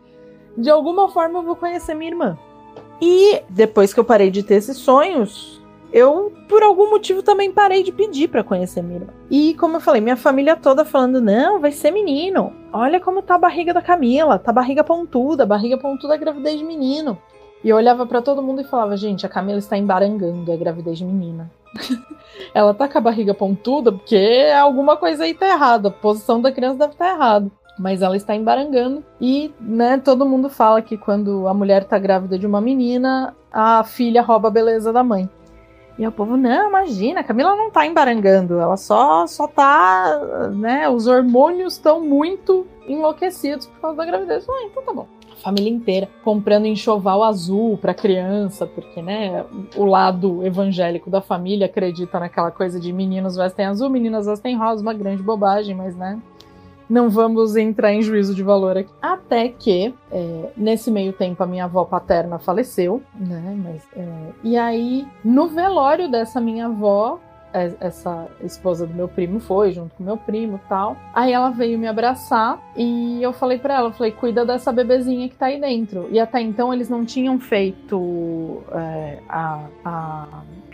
de 0.58 0.70
alguma 0.70 1.10
forma, 1.10 1.40
eu 1.40 1.44
vou 1.44 1.56
conhecer 1.56 1.94
minha 1.94 2.12
irmã. 2.12 2.38
E 3.02 3.42
depois 3.50 3.94
que 3.94 4.00
eu 4.00 4.04
parei 4.04 4.30
de 4.30 4.44
ter 4.44 4.56
esses 4.56 4.78
sonhos, 4.78 5.60
eu, 5.92 6.32
por 6.48 6.62
algum 6.62 6.90
motivo, 6.90 7.24
também 7.24 7.52
parei 7.52 7.82
de 7.82 7.92
pedir 7.92 8.28
para 8.28 8.44
conhecer 8.44 8.84
Mira. 8.84 9.08
E 9.30 9.56
como 9.56 9.78
eu 9.78 9.82
falei, 9.82 10.02
minha 10.02 10.18
família 10.18 10.56
toda 10.56 10.86
falando: 10.86 11.20
não, 11.20 11.60
vai 11.60 11.72
ser 11.72 11.92
menino. 11.92 12.54
Olha 12.72 13.00
como 13.00 13.22
tá 13.22 13.36
a 13.36 13.40
barriga 13.40 13.74
da 13.74 13.82
Camila, 13.82 14.38
tá 14.38 14.52
a 14.52 14.54
barriga 14.54 14.84
pontuda, 14.84 15.44
a 15.44 15.48
barriga 15.48 15.78
pontuda 15.78 16.16
é 16.16 16.18
gravidez 16.18 16.60
de 16.60 16.64
menino. 16.64 17.18
E 17.64 17.70
eu 17.70 17.76
olhava 17.76 18.06
para 18.06 18.22
todo 18.22 18.44
mundo 18.44 18.62
e 18.62 18.66
falava: 18.66 18.96
gente, 18.96 19.26
a 19.26 19.30
Camila 19.30 19.58
está 19.58 19.78
embarangando 19.78 20.52
a 20.52 20.56
gravidez 20.56 20.98
de 21.00 21.06
menina. 21.06 21.50
Ela 22.54 22.74
tá 22.74 22.88
com 22.88 22.98
a 22.98 23.02
barriga 23.02 23.34
pontuda 23.34 23.92
porque 23.92 24.48
alguma 24.56 24.96
coisa 24.96 25.24
aí 25.24 25.34
tá 25.34 25.48
errada, 25.48 25.90
a 25.90 25.92
posição 25.92 26.42
da 26.42 26.52
criança 26.52 26.80
deve 26.80 26.94
estar 26.94 27.06
tá 27.06 27.16
errada 27.16 27.52
mas 27.80 28.02
ela 28.02 28.18
está 28.18 28.36
embarangando 28.36 29.04
e, 29.22 29.54
né, 29.60 29.98
todo 29.98 30.26
mundo 30.26 30.50
fala 30.50 30.82
que 30.82 30.98
quando 30.98 31.48
a 31.48 31.54
mulher 31.54 31.84
está 31.84 31.98
grávida 31.98 32.38
de 32.38 32.46
uma 32.46 32.60
menina, 32.60 33.34
a 33.52 33.84
filha 33.86 34.22
rouba 34.22 34.50
a 34.50 34.52
beleza 34.52 34.92
da 34.92 35.02
mãe. 35.02 35.30
E 35.98 36.06
o 36.06 36.12
povo, 36.12 36.38
não, 36.38 36.70
imagina, 36.70 37.22
a 37.22 37.24
Camila 37.24 37.56
não 37.56 37.72
tá 37.72 37.86
embarangando, 37.86 38.60
ela 38.60 38.78
só 38.78 39.26
só 39.28 39.48
tá, 39.48 40.50
né, 40.54 40.90
os 40.90 41.08
hormônios 41.08 41.74
estão 41.74 42.02
muito 42.02 42.68
enlouquecidos 42.88 43.66
por 43.66 43.80
causa 43.82 43.98
da 43.98 44.06
gravidez. 44.06 44.46
Ah, 44.50 44.64
então 44.66 44.84
tá 44.84 44.94
bom. 44.94 45.08
A 45.32 45.42
família 45.42 45.70
inteira 45.70 46.10
comprando 46.24 46.66
enxoval 46.66 47.24
azul 47.24 47.78
para 47.78 47.94
criança, 47.94 48.66
porque, 48.66 49.02
né, 49.02 49.46
o 49.76 49.86
lado 49.86 50.46
evangélico 50.46 51.10
da 51.10 51.22
família 51.22 51.66
acredita 51.66 52.20
naquela 52.20 52.52
coisa 52.52 52.78
de 52.78 52.92
meninos 52.92 53.38
vestem 53.38 53.66
azul, 53.66 53.90
meninas 53.90 54.26
vestem 54.26 54.58
rosa, 54.58 54.82
uma 54.82 54.94
grande 54.94 55.24
bobagem, 55.24 55.76
mas, 55.76 55.96
né, 55.96 56.20
não 56.90 57.10
vamos 57.10 57.56
entrar 57.56 57.94
em 57.94 58.02
juízo 58.02 58.34
de 58.34 58.42
valor 58.42 58.78
aqui. 58.78 58.92
Até 59.02 59.50
que, 59.50 59.94
é, 60.12 60.50
nesse 60.58 60.90
meio 60.90 61.14
tempo, 61.14 61.44
a 61.44 61.46
minha 61.46 61.66
avó 61.66 61.86
paterna 61.86 62.40
faleceu, 62.40 63.04
né? 63.16 63.56
Mas, 63.64 63.88
é, 63.96 64.08
e 64.44 64.58
aí, 64.58 65.08
no 65.24 65.48
velório 65.48 66.10
dessa 66.10 66.42
minha 66.42 66.66
avó, 66.66 67.20
é, 67.54 67.72
essa 67.80 68.28
esposa 68.44 68.86
do 68.86 68.94
meu 68.94 69.08
primo 69.08 69.40
foi 69.40 69.72
junto 69.72 69.96
com 69.96 70.04
meu 70.04 70.18
primo 70.18 70.60
tal. 70.68 70.96
Aí 71.14 71.32
ela 71.32 71.50
veio 71.50 71.78
me 71.78 71.88
abraçar 71.88 72.60
e 72.76 73.22
eu 73.22 73.34
falei 73.34 73.58
para 73.58 73.76
ela, 73.76 73.92
falei, 73.92 74.12
cuida 74.12 74.46
dessa 74.46 74.72
bebezinha 74.72 75.30
que 75.30 75.36
tá 75.36 75.48
aí 75.48 75.60
dentro. 75.60 76.08
E 76.12 76.20
até 76.20 76.42
então 76.42 76.74
eles 76.74 76.90
não 76.90 77.06
tinham 77.06 77.40
feito 77.40 78.64
é, 78.72 79.20
a, 79.28 79.66
a, 79.84 80.28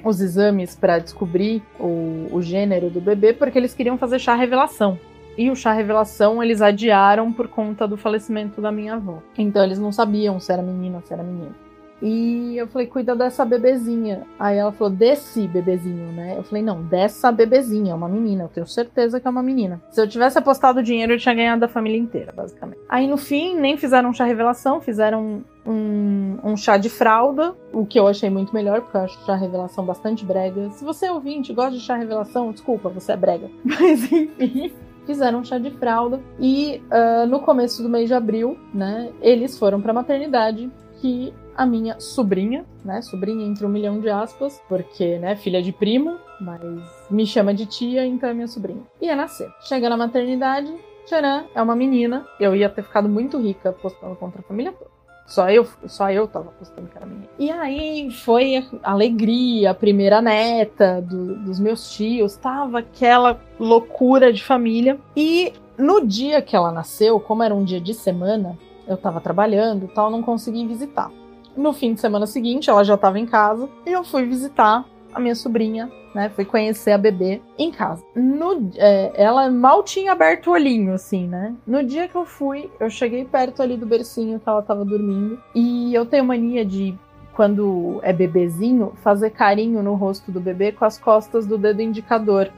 os 0.03 0.19
exames 0.19 0.75
para 0.75 0.99
descobrir 0.99 1.63
o, 1.79 2.27
o 2.31 2.41
gênero 2.41 2.89
do 2.89 3.01
bebê 3.01 3.33
porque 3.33 3.57
eles 3.57 3.73
queriam 3.73 3.97
fazer 3.97 4.19
chá 4.19 4.35
revelação 4.35 4.97
e 5.37 5.49
o 5.49 5.55
chá 5.55 5.73
revelação 5.73 6.41
eles 6.41 6.61
adiaram 6.61 7.31
por 7.31 7.47
conta 7.47 7.87
do 7.87 7.97
falecimento 7.97 8.61
da 8.61 8.71
minha 8.71 8.95
avó. 8.95 9.21
Então 9.37 9.63
eles 9.63 9.79
não 9.79 9.91
sabiam 9.91 10.39
se 10.39 10.51
era 10.51 10.61
menina 10.61 10.97
ou 10.97 11.03
se 11.03 11.13
era 11.13 11.23
menino. 11.23 11.55
E 12.01 12.57
eu 12.57 12.67
falei, 12.67 12.87
cuida 12.87 13.15
dessa 13.15 13.45
bebezinha. 13.45 14.23
Aí 14.37 14.57
ela 14.57 14.71
falou, 14.71 14.93
desse 14.93 15.47
bebezinho, 15.47 16.11
né? 16.11 16.35
Eu 16.37 16.43
falei, 16.43 16.61
não, 16.61 16.83
dessa 16.83 17.31
bebezinha, 17.31 17.93
é 17.93 17.95
uma 17.95 18.09
menina. 18.09 18.43
Eu 18.43 18.49
tenho 18.49 18.67
certeza 18.67 19.19
que 19.19 19.27
é 19.27 19.31
uma 19.31 19.41
menina. 19.41 19.81
Se 19.89 20.01
eu 20.01 20.07
tivesse 20.07 20.37
apostado 20.37 20.83
dinheiro, 20.83 21.13
eu 21.13 21.17
tinha 21.17 21.33
ganhado 21.33 21.61
da 21.61 21.67
família 21.67 21.97
inteira, 21.97 22.33
basicamente. 22.35 22.81
Aí 22.89 23.07
no 23.07 23.17
fim, 23.17 23.57
nem 23.57 23.77
fizeram 23.77 24.13
chá 24.13 24.25
revelação, 24.25 24.81
fizeram 24.81 25.43
um, 25.65 26.37
um 26.43 26.57
chá 26.57 26.77
de 26.77 26.89
fralda, 26.89 27.55
o 27.71 27.85
que 27.85 27.99
eu 27.99 28.07
achei 28.07 28.29
muito 28.29 28.53
melhor, 28.53 28.81
porque 28.81 28.97
eu 28.97 29.01
acho 29.01 29.25
chá 29.25 29.35
revelação 29.35 29.85
bastante 29.85 30.25
brega. 30.25 30.69
Se 30.71 30.83
você 30.83 31.05
é 31.05 31.11
ouvinte 31.11 31.53
gosta 31.53 31.71
de 31.71 31.79
chá 31.79 31.95
revelação, 31.95 32.51
desculpa, 32.51 32.89
você 32.89 33.13
é 33.13 33.17
brega. 33.17 33.49
Mas 33.63 34.11
enfim 34.11 34.84
fizeram 35.05 35.39
um 35.39 35.43
chá 35.43 35.57
de 35.57 35.71
fralda 35.71 36.19
e 36.39 36.81
uh, 36.91 37.27
no 37.27 37.39
começo 37.39 37.81
do 37.81 37.89
mês 37.89 38.07
de 38.07 38.13
abril, 38.13 38.57
né, 38.73 39.11
eles 39.21 39.57
foram 39.57 39.81
para 39.81 39.91
a 39.91 39.93
maternidade 39.93 40.69
que 40.99 41.33
a 41.55 41.65
minha 41.65 41.99
sobrinha, 41.99 42.65
né, 42.83 43.01
sobrinha 43.01 43.45
entre 43.45 43.65
um 43.65 43.69
milhão 43.69 43.99
de 43.99 44.09
aspas, 44.09 44.61
porque, 44.67 45.17
né, 45.19 45.35
filha 45.35 45.61
de 45.61 45.71
primo, 45.71 46.17
mas 46.41 46.61
me 47.09 47.25
chama 47.25 47.53
de 47.53 47.65
tia, 47.65 48.05
então 48.05 48.29
é 48.29 48.33
minha 48.33 48.47
sobrinha. 48.47 48.81
Ia 49.01 49.15
nascer. 49.15 49.49
Chega 49.61 49.89
na 49.89 49.95
maternidade, 49.95 50.73
tcharam, 51.05 51.45
é 51.55 51.61
uma 51.61 51.75
menina. 51.75 52.25
Eu 52.39 52.55
ia 52.55 52.69
ter 52.69 52.83
ficado 52.83 53.07
muito 53.07 53.37
rica 53.39 53.71
postando 53.71 54.15
contra 54.15 54.41
a 54.41 54.43
família 54.43 54.73
toda. 54.73 54.94
Só 55.25 55.49
eu, 55.49 55.67
só 55.87 56.11
eu 56.11 56.27
tava 56.27 56.51
postando 56.51 56.87
que 56.87 56.97
era 56.97 57.05
menina. 57.05 57.27
E 57.39 57.49
aí 57.49 58.11
foi 58.11 58.63
a 58.83 58.91
alegria, 58.91 59.71
a 59.71 59.73
primeira 59.73 60.21
neta 60.21 61.01
do, 61.01 61.35
dos 61.37 61.59
meus 61.59 61.91
tios, 61.91 62.35
tava 62.35 62.79
aquela 62.79 63.39
loucura 63.59 64.31
de 64.31 64.43
família. 64.43 64.99
E 65.15 65.51
no 65.77 66.05
dia 66.05 66.41
que 66.41 66.55
ela 66.55 66.71
nasceu, 66.71 67.19
como 67.19 67.41
era 67.41 67.55
um 67.55 67.63
dia 67.63 67.81
de 67.81 67.93
semana, 67.93 68.57
eu 68.87 68.97
tava 68.97 69.19
trabalhando 69.19 69.85
e 69.85 69.87
tal, 69.87 70.11
não 70.11 70.21
consegui 70.21 70.65
visitar. 70.67 71.11
No 71.57 71.73
fim 71.73 71.93
de 71.93 72.01
semana 72.01 72.27
seguinte, 72.27 72.69
ela 72.69 72.83
já 72.83 72.95
tava 72.95 73.17
em 73.17 73.25
casa 73.25 73.67
e 73.85 73.91
eu 73.91 74.03
fui 74.03 74.25
visitar 74.25 74.85
a 75.15 75.19
minha 75.19 75.35
sobrinha 75.35 75.89
né? 76.15 76.29
Fui 76.29 76.45
conhecer 76.45 76.93
a 76.93 76.97
bebê 76.97 77.41
em 77.59 77.69
casa. 77.69 78.01
No, 78.15 78.71
é, 78.77 79.11
ela 79.15 79.51
mal 79.51 79.83
tinha 79.83 80.13
aberto 80.13 80.47
o 80.47 80.53
olhinho, 80.53 80.93
assim, 80.93 81.27
né? 81.27 81.53
No 81.67 81.83
dia 81.83 82.07
que 82.07 82.15
eu 82.15 82.25
fui, 82.25 82.71
eu 82.79 82.89
cheguei 82.89 83.25
perto 83.25 83.61
ali 83.61 83.75
do 83.75 83.85
bercinho 83.85 84.39
que 84.39 84.47
ela 84.47 84.61
tava 84.61 84.85
dormindo. 84.85 85.37
E 85.53 85.93
eu 85.93 86.05
tenho 86.05 86.23
mania 86.23 86.63
de 86.63 86.97
quando 87.33 87.99
é 88.01 88.13
bebezinho, 88.13 88.93
fazer 89.03 89.31
carinho 89.31 89.83
no 89.83 89.95
rosto 89.95 90.31
do 90.31 90.39
bebê 90.39 90.71
com 90.71 90.85
as 90.85 90.97
costas 90.97 91.45
do 91.45 91.57
dedo 91.57 91.81
indicador 91.81 92.49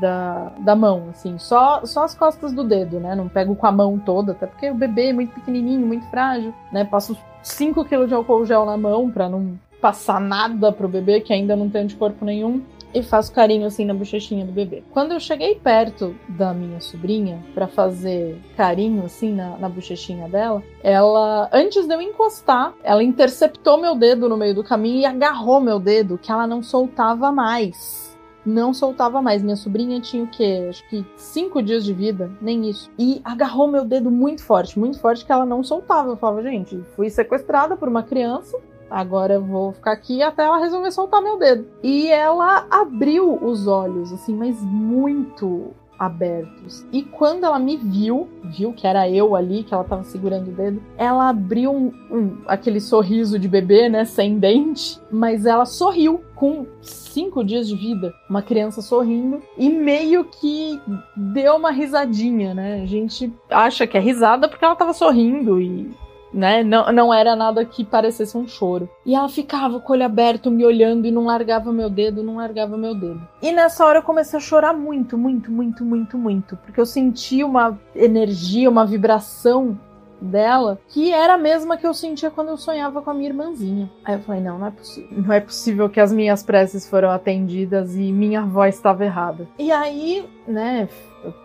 da, 0.00 0.52
da 0.58 0.74
mão, 0.74 1.10
assim, 1.10 1.38
só, 1.38 1.86
só 1.86 2.02
as 2.02 2.16
costas 2.16 2.52
do 2.52 2.64
dedo, 2.64 2.98
né? 2.98 3.14
Não 3.14 3.28
pego 3.28 3.54
com 3.54 3.66
a 3.66 3.70
mão 3.70 3.96
toda, 3.96 4.32
até 4.32 4.44
porque 4.44 4.68
o 4.68 4.74
bebê 4.74 5.10
é 5.10 5.12
muito 5.12 5.32
pequenininho, 5.32 5.86
muito 5.86 6.04
frágil, 6.06 6.52
né? 6.72 6.84
Passo 6.84 7.16
5 7.44 7.84
kg 7.84 8.08
de 8.08 8.14
álcool 8.14 8.44
gel 8.44 8.66
na 8.66 8.76
mão 8.76 9.08
para 9.08 9.28
não 9.28 9.56
passar 9.80 10.20
nada 10.20 10.72
pro 10.72 10.88
bebê 10.88 11.20
que 11.20 11.32
ainda 11.32 11.56
não 11.56 11.68
tem 11.68 11.82
anticorpo 11.82 12.24
nenhum 12.24 12.62
e 12.94 13.02
faço 13.02 13.32
carinho 13.32 13.66
assim 13.66 13.84
na 13.84 13.94
bochechinha 13.94 14.44
do 14.44 14.52
bebê. 14.52 14.82
Quando 14.90 15.12
eu 15.12 15.20
cheguei 15.20 15.54
perto 15.56 16.14
da 16.28 16.52
minha 16.54 16.80
sobrinha 16.80 17.38
para 17.54 17.68
fazer 17.68 18.38
carinho 18.56 19.04
assim 19.04 19.32
na, 19.34 19.58
na 19.58 19.68
bochechinha 19.68 20.28
dela, 20.28 20.62
ela, 20.82 21.48
antes 21.52 21.86
de 21.86 21.94
eu 21.94 22.00
encostar, 22.00 22.74
ela 22.82 23.02
interceptou 23.02 23.78
meu 23.78 23.94
dedo 23.94 24.28
no 24.28 24.36
meio 24.36 24.54
do 24.54 24.64
caminho 24.64 25.00
e 25.00 25.04
agarrou 25.04 25.60
meu 25.60 25.78
dedo, 25.78 26.18
que 26.18 26.32
ela 26.32 26.46
não 26.46 26.62
soltava 26.62 27.30
mais 27.30 28.08
não 28.48 28.72
soltava 28.72 29.20
mais. 29.20 29.42
Minha 29.42 29.56
sobrinha 29.56 30.00
tinha 30.00 30.24
o 30.24 30.26
quê? 30.26 30.66
Acho 30.68 30.88
que 30.88 31.04
cinco 31.16 31.62
dias 31.62 31.84
de 31.84 31.92
vida, 31.92 32.30
nem 32.40 32.68
isso. 32.68 32.90
E 32.98 33.20
agarrou 33.22 33.68
meu 33.68 33.84
dedo 33.84 34.10
muito 34.10 34.42
forte, 34.42 34.78
muito 34.78 34.98
forte, 34.98 35.24
que 35.24 35.30
ela 35.30 35.44
não 35.44 35.62
soltava. 35.62 36.10
Eu 36.10 36.16
falava, 36.16 36.42
gente, 36.42 36.82
fui 36.96 37.10
sequestrada 37.10 37.76
por 37.76 37.88
uma 37.88 38.02
criança 38.02 38.58
Agora 38.90 39.34
eu 39.34 39.44
vou 39.44 39.72
ficar 39.72 39.92
aqui 39.92 40.22
até 40.22 40.44
ela 40.44 40.58
resolver 40.58 40.90
soltar 40.90 41.22
meu 41.22 41.38
dedo. 41.38 41.66
E 41.82 42.08
ela 42.08 42.66
abriu 42.70 43.38
os 43.44 43.66
olhos, 43.66 44.12
assim, 44.12 44.34
mas 44.34 44.60
muito 44.62 45.74
abertos. 45.98 46.86
E 46.92 47.02
quando 47.02 47.44
ela 47.44 47.58
me 47.58 47.76
viu, 47.76 48.28
viu 48.44 48.72
que 48.72 48.86
era 48.86 49.10
eu 49.10 49.34
ali, 49.34 49.64
que 49.64 49.74
ela 49.74 49.82
tava 49.82 50.04
segurando 50.04 50.48
o 50.48 50.52
dedo, 50.52 50.80
ela 50.96 51.28
abriu 51.28 51.72
um, 51.72 51.92
um, 52.10 52.38
aquele 52.46 52.80
sorriso 52.80 53.38
de 53.38 53.48
bebê, 53.48 53.88
né, 53.88 54.04
sem 54.04 54.38
dente, 54.38 55.00
mas 55.10 55.44
ela 55.44 55.66
sorriu 55.66 56.22
com 56.36 56.66
cinco 56.80 57.42
dias 57.42 57.66
de 57.66 57.74
vida, 57.74 58.14
uma 58.30 58.42
criança 58.42 58.80
sorrindo 58.80 59.42
e 59.56 59.68
meio 59.68 60.24
que 60.24 60.80
deu 61.16 61.56
uma 61.56 61.72
risadinha, 61.72 62.54
né? 62.54 62.82
A 62.82 62.86
gente 62.86 63.32
acha 63.50 63.86
que 63.86 63.96
é 63.96 64.00
risada 64.00 64.48
porque 64.48 64.64
ela 64.64 64.76
tava 64.76 64.92
sorrindo 64.92 65.60
e 65.60 65.90
né? 66.32 66.62
Não, 66.62 66.90
não 66.92 67.12
era 67.12 67.34
nada 67.34 67.64
que 67.64 67.84
parecesse 67.84 68.36
um 68.36 68.46
choro. 68.46 68.88
E 69.04 69.14
ela 69.14 69.28
ficava 69.28 69.80
com 69.80 69.92
o 69.92 69.96
olho 69.96 70.04
aberto, 70.04 70.50
me 70.50 70.64
olhando 70.64 71.06
e 71.06 71.10
não 71.10 71.24
largava 71.24 71.72
meu 71.72 71.90
dedo, 71.90 72.22
não 72.22 72.36
largava 72.36 72.76
meu 72.76 72.94
dedo. 72.94 73.20
E 73.42 73.52
nessa 73.52 73.84
hora 73.84 73.98
eu 73.98 74.02
comecei 74.02 74.38
a 74.38 74.42
chorar 74.42 74.72
muito, 74.72 75.16
muito, 75.16 75.50
muito, 75.50 75.84
muito, 75.84 76.18
muito. 76.18 76.56
Porque 76.56 76.80
eu 76.80 76.86
senti 76.86 77.42
uma 77.42 77.78
energia, 77.94 78.68
uma 78.70 78.86
vibração 78.86 79.78
dela 80.20 80.78
que 80.88 81.12
era 81.12 81.34
a 81.34 81.38
mesma 81.38 81.76
que 81.76 81.86
eu 81.86 81.94
sentia 81.94 82.30
quando 82.30 82.48
eu 82.48 82.56
sonhava 82.56 83.00
com 83.00 83.10
a 83.10 83.14
minha 83.14 83.28
irmãzinha. 83.30 83.90
Aí 84.04 84.14
eu 84.14 84.20
falei: 84.20 84.40
não, 84.40 84.58
não 84.58 84.66
é 84.66 84.70
possível. 84.70 85.22
Não 85.22 85.32
é 85.32 85.40
possível 85.40 85.88
que 85.88 86.00
as 86.00 86.12
minhas 86.12 86.42
preces 86.42 86.88
foram 86.88 87.10
atendidas 87.10 87.96
e 87.96 88.12
minha 88.12 88.44
voz 88.44 88.74
estava 88.74 89.04
errada. 89.04 89.48
E 89.58 89.70
aí, 89.70 90.26
né, 90.46 90.88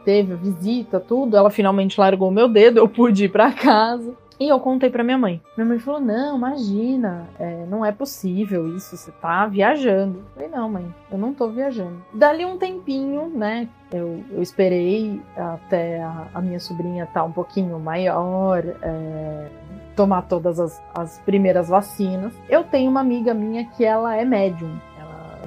teve 0.04 0.34
a 0.34 0.38
visita, 0.38 1.00
tudo. 1.00 1.38
Ela 1.38 1.50
finalmente 1.50 2.00
largou 2.00 2.32
meu 2.32 2.48
dedo, 2.48 2.80
eu 2.80 2.88
pude 2.88 3.26
ir 3.26 3.30
para 3.30 3.52
casa. 3.52 4.16
E 4.40 4.48
eu 4.48 4.60
contei 4.60 4.90
para 4.90 5.04
minha 5.04 5.18
mãe. 5.18 5.42
Minha 5.56 5.68
mãe 5.68 5.80
falou: 5.80 6.00
Não, 6.00 6.38
imagina, 6.38 7.28
é, 7.40 7.66
não 7.68 7.86
é 7.86 7.92
possível 7.92 8.76
isso, 8.76 8.98
você 8.98 9.12
tá 9.12 9.46
viajando. 9.46 10.20
Eu 10.20 10.26
falei: 10.34 10.50
Não, 10.50 10.70
mãe, 10.70 10.96
eu 11.12 11.18
não 11.18 11.34
tô 11.34 11.50
viajando. 11.50 12.04
Dali 12.14 12.46
um 12.46 12.58
tempinho, 12.58 13.30
né? 13.30 13.68
Eu, 13.92 14.24
eu 14.32 14.42
esperei 14.42 15.22
até 15.36 16.02
a, 16.02 16.28
a 16.34 16.42
minha 16.42 16.60
sobrinha 16.60 17.06
tá 17.06 17.24
um 17.24 17.32
pouquinho 17.32 17.80
maior, 17.80 18.64
é, 18.82 19.48
tomar 19.96 20.24
todas 20.24 20.60
as, 20.60 20.82
as 20.96 21.20
primeiras 21.20 21.70
vacinas. 21.70 22.34
Eu 22.50 22.64
tenho 22.64 22.90
uma 22.90 23.02
amiga 23.02 23.34
minha 23.34 23.66
que 23.66 23.86
ela 23.86 24.16
é 24.16 24.26
médium 24.26 24.72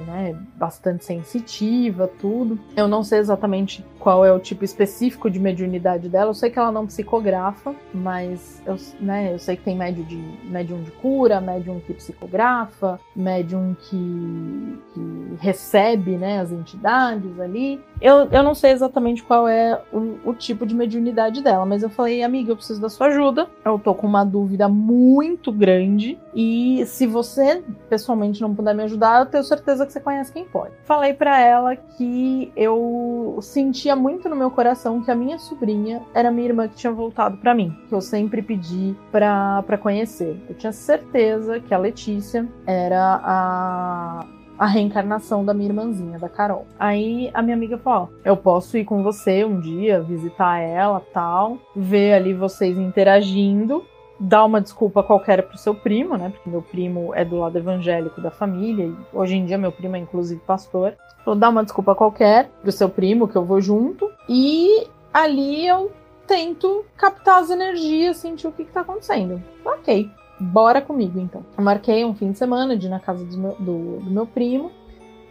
né, 0.07 0.35
bastante 0.55 1.05
sensitiva, 1.05 2.07
tudo. 2.07 2.59
Eu 2.75 2.87
não 2.87 3.03
sei 3.03 3.19
exatamente 3.19 3.85
qual 4.07 4.25
é 4.25 4.31
o 4.31 4.39
tipo 4.39 4.63
específico 4.63 5.29
de 5.29 5.37
mediunidade 5.37 6.07
dela. 6.07 6.29
Eu 6.29 6.33
sei 6.33 6.49
que 6.49 6.57
ela 6.57 6.71
não 6.71 6.87
psicografa, 6.87 7.75
mas 7.93 8.61
eu, 8.65 8.77
né, 9.01 9.33
eu 9.33 9.37
sei 9.37 9.57
que 9.57 9.63
tem 9.63 9.75
médium 9.75 10.05
de, 10.05 10.15
médium 10.45 10.81
de 10.81 10.91
cura, 10.91 11.41
médium 11.41 11.81
que 11.81 11.93
psicografa, 11.93 13.01
médium 13.13 13.75
que, 13.77 14.79
que 14.93 15.35
recebe 15.41 16.11
né, 16.11 16.39
as 16.39 16.53
entidades 16.53 17.37
ali. 17.37 17.81
Eu, 17.99 18.29
eu 18.31 18.43
não 18.43 18.55
sei 18.55 18.71
exatamente 18.71 19.21
qual 19.23 19.45
é 19.45 19.77
o, 19.91 20.29
o 20.29 20.33
tipo 20.33 20.65
de 20.65 20.73
mediunidade 20.73 21.43
dela, 21.43 21.65
mas 21.65 21.83
eu 21.83 21.89
falei, 21.89 22.23
amiga, 22.23 22.53
eu 22.53 22.55
preciso 22.55 22.79
da 22.79 22.87
sua 22.87 23.07
ajuda. 23.07 23.49
Eu 23.65 23.77
tô 23.77 23.93
com 23.93 24.07
uma 24.07 24.23
dúvida 24.23 24.69
muito 24.69 25.51
grande 25.51 26.17
e 26.33 26.85
se 26.85 27.05
você 27.05 27.61
pessoalmente 27.89 28.39
não 28.39 28.55
puder 28.55 28.73
me 28.73 28.83
ajudar, 28.83 29.19
eu 29.19 29.25
tenho 29.25 29.43
certeza 29.43 29.85
que 29.85 29.91
você 29.91 29.99
conhece 29.99 30.31
quem 30.31 30.45
pode. 30.45 30.71
Falei 30.85 31.13
para 31.13 31.41
ela 31.41 31.75
que 31.75 32.53
eu 32.55 33.39
sentia 33.41 33.96
muito 33.97 34.29
no 34.29 34.35
meu 34.35 34.51
coração 34.51 35.01
que 35.01 35.11
a 35.11 35.15
minha 35.15 35.37
sobrinha 35.39 36.01
era 36.13 36.31
minha 36.31 36.47
irmã 36.47 36.67
que 36.67 36.75
tinha 36.75 36.91
voltado 36.91 37.37
para 37.37 37.53
mim, 37.53 37.75
que 37.87 37.93
eu 37.93 38.01
sempre 38.01 38.41
pedi 38.41 38.95
para 39.11 39.77
conhecer. 39.81 40.39
Eu 40.49 40.55
tinha 40.55 40.71
certeza 40.71 41.59
que 41.59 41.73
a 41.73 41.77
Letícia 41.77 42.47
era 42.65 43.21
a 43.23 44.25
a 44.57 44.65
reencarnação 44.65 45.45
da 45.45 45.53
minha 45.53 45.69
irmãzinha, 45.69 46.17
da 46.17 46.27
Carol. 46.27 46.65
Aí 46.79 47.29
a 47.33 47.41
minha 47.41 47.55
amiga 47.55 47.77
falou: 47.77 48.09
eu 48.25 48.35
posso 48.35 48.77
ir 48.77 48.85
com 48.85 49.03
você 49.03 49.45
um 49.45 49.59
dia, 49.59 50.01
visitar 50.01 50.59
ela, 50.59 50.99
tal, 51.13 51.59
ver 51.75 52.13
ali 52.13 52.33
vocês 52.33 52.77
interagindo 52.77 53.85
dar 54.19 54.45
uma 54.45 54.59
desculpa 54.59 55.03
qualquer 55.03 55.43
pro 55.43 55.57
seu 55.57 55.75
primo, 55.75 56.17
né? 56.17 56.29
Porque 56.29 56.49
meu 56.49 56.61
primo 56.61 57.13
é 57.13 57.23
do 57.23 57.37
lado 57.37 57.57
evangélico 57.57 58.19
da 58.21 58.31
família 58.31 58.85
e 58.85 58.95
hoje 59.13 59.35
em 59.35 59.45
dia 59.45 59.57
meu 59.57 59.71
primo 59.71 59.95
é 59.95 59.99
inclusive 59.99 60.41
pastor. 60.41 60.95
Vou 61.27 61.35
dar 61.35 61.49
uma 61.49 61.61
desculpa 61.61 61.93
qualquer 61.93 62.49
pro 62.61 62.71
seu 62.71 62.87
primo 62.87 63.27
que 63.27 63.35
eu 63.35 63.43
vou 63.43 63.59
junto 63.59 64.09
e 64.29 64.87
ali 65.13 65.67
eu 65.67 65.91
tento 66.25 66.85
captar 66.95 67.41
as 67.41 67.49
energias, 67.49 68.15
sentir 68.15 68.47
o 68.47 68.51
que, 68.53 68.63
que 68.63 68.71
tá 68.71 68.79
acontecendo. 68.79 69.43
Ok, 69.65 70.09
bora 70.39 70.79
comigo 70.81 71.19
então. 71.19 71.43
Eu 71.57 71.61
marquei 71.65 72.05
um 72.05 72.15
fim 72.15 72.31
de 72.31 72.37
semana 72.37 72.77
de 72.77 72.87
ir 72.87 72.89
na 72.89 73.01
casa 73.01 73.25
do 73.25 73.37
meu, 73.37 73.55
do, 73.59 73.99
do 73.99 74.09
meu 74.09 74.25
primo, 74.25 74.71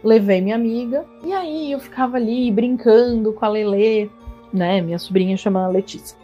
levei 0.03 0.39
minha 0.39 0.53
amiga 0.53 1.03
e 1.23 1.33
aí 1.33 1.71
eu 1.71 1.79
ficava 1.79 2.17
ali 2.17 2.51
brincando 2.51 3.33
com 3.33 3.43
a 3.43 3.49
Lele, 3.49 4.11
né? 4.53 4.79
Minha 4.81 4.99
sobrinha 4.99 5.35
chama 5.35 5.67
Letícia 5.67 6.15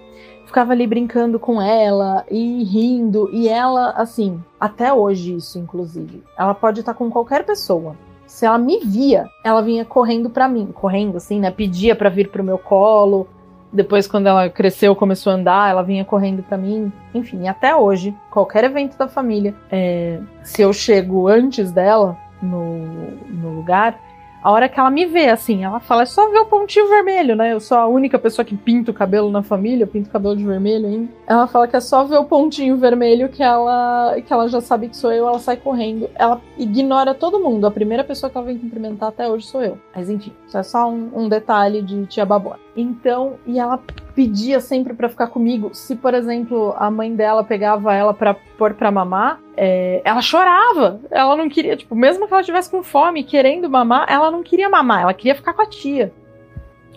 ficava 0.46 0.72
ali 0.72 0.86
brincando 0.86 1.40
com 1.40 1.60
ela 1.60 2.24
e 2.30 2.64
rindo. 2.64 3.28
E 3.34 3.50
ela, 3.50 3.90
assim, 3.94 4.40
até 4.60 4.94
hoje 4.94 5.38
isso, 5.38 5.58
inclusive, 5.58 6.22
ela 6.38 6.54
pode 6.54 6.82
estar 6.82 6.94
com 6.94 7.10
qualquer 7.10 7.44
pessoa. 7.44 7.96
Se 8.34 8.48
ela 8.48 8.58
me 8.58 8.80
via, 8.80 9.30
ela 9.44 9.62
vinha 9.62 9.86
correndo 9.86 10.28
para 10.28 10.48
mim, 10.48 10.72
correndo 10.74 11.18
assim, 11.18 11.40
né? 11.40 11.52
Pedia 11.52 11.96
para 11.96 12.10
vir 12.10 12.30
pro 12.30 12.44
meu 12.44 12.58
colo. 12.58 13.28
Depois, 13.72 14.08
quando 14.08 14.26
ela 14.26 14.50
cresceu, 14.50 14.96
começou 14.96 15.32
a 15.32 15.36
andar, 15.36 15.70
ela 15.70 15.84
vinha 15.84 16.04
correndo 16.04 16.42
para 16.42 16.58
mim. 16.58 16.92
Enfim, 17.14 17.48
até 17.48 17.76
hoje, 17.76 18.12
qualquer 18.32 18.64
evento 18.64 18.98
da 18.98 19.08
família, 19.08 19.54
é, 19.72 20.20
se 20.42 20.64
eu 20.64 20.74
chego 20.74 21.28
antes 21.28 21.72
dela 21.72 22.18
no, 22.42 22.88
no 23.30 23.56
lugar, 23.56 24.00
a 24.44 24.52
hora 24.52 24.68
que 24.68 24.78
ela 24.78 24.92
me 24.92 25.06
vê, 25.06 25.30
assim, 25.30 25.64
ela 25.64 25.80
fala, 25.80 26.02
é 26.04 26.06
só 26.06 26.30
ver 26.30 26.40
o 26.40 26.46
pontinho 26.46 26.90
vermelho, 26.90 27.34
né? 27.34 27.54
Eu 27.54 27.62
sou 27.62 27.78
a 27.78 27.88
única 27.88 28.20
pessoa 28.20 28.44
que 28.44 28.58
pinta 28.58 28.92
o 28.92 28.94
cabelo 28.94 29.32
na 29.32 29.42
família, 29.42 29.84
eu 29.84 29.88
pinto 29.88 30.10
o 30.10 30.12
cabelo 30.12 30.36
de 30.36 30.46
vermelho 30.46 30.86
ainda. 30.86 31.10
Ela 31.26 31.48
fala 31.48 31.66
que 31.66 31.78
é 31.78 31.80
só 31.80 32.04
ver 32.04 32.18
o 32.18 32.26
pontinho 32.26 32.76
vermelho 32.76 33.30
que 33.30 33.42
ela, 33.42 34.20
que 34.20 34.34
ela 34.34 34.50
já 34.50 34.60
sabe 34.60 34.90
que 34.90 34.98
sou 34.98 35.14
eu, 35.14 35.26
ela 35.28 35.40
sai 35.40 35.56
correndo. 35.56 36.10
Ela 36.16 36.42
ignora 36.58 37.14
todo 37.14 37.40
mundo. 37.40 37.66
A 37.66 37.72
primeira 37.72 38.04
pessoa 38.04 38.30
que 38.30 38.38
ela 38.38 38.46
vem 38.46 38.58
cumprimentar 38.58 39.10
até 39.10 39.30
hoje 39.30 39.48
sou 39.48 39.64
eu. 39.64 39.78
Mas 39.96 40.10
enfim, 40.10 40.34
isso 40.46 40.58
é 40.58 40.64
só 40.64 40.90
um, 40.90 41.10
um 41.16 41.30
detalhe 41.30 41.82
de 41.82 42.06
tia 42.08 42.26
Babona. 42.26 42.60
Então, 42.76 43.36
e 43.46 43.58
ela 43.58 43.80
pedia 44.16 44.60
sempre 44.60 44.94
para 44.94 45.10
ficar 45.10 45.28
comigo. 45.28 45.72
Se, 45.74 45.96
por 45.96 46.14
exemplo, 46.14 46.74
a 46.78 46.90
mãe 46.90 47.16
dela 47.16 47.44
pegava 47.44 47.94
ela 47.94 48.14
para 48.14 48.36
pôr 48.58 48.74
para 48.74 48.92
mamar, 48.92 49.40
é, 49.58 50.02
ela 50.04 50.22
chorava. 50.22 51.00
Ela 51.10 51.36
não 51.36 51.50
queria, 51.50 51.76
tipo, 51.76 51.96
mesmo 51.96 52.28
que 52.28 52.34
ela 52.34 52.42
estivesse 52.42 52.70
com 52.70 52.84
fome, 52.84 53.24
querendo 53.24 53.70
mamar, 53.70 54.06
ela 54.10 54.32
não 54.32 54.44
queria 54.44 54.70
mamar, 54.70 55.02
ela 55.02 55.14
queria 55.14 55.36
ficar 55.36 55.54
com 55.54 55.62
a 55.62 55.66
tia. 55.66 56.14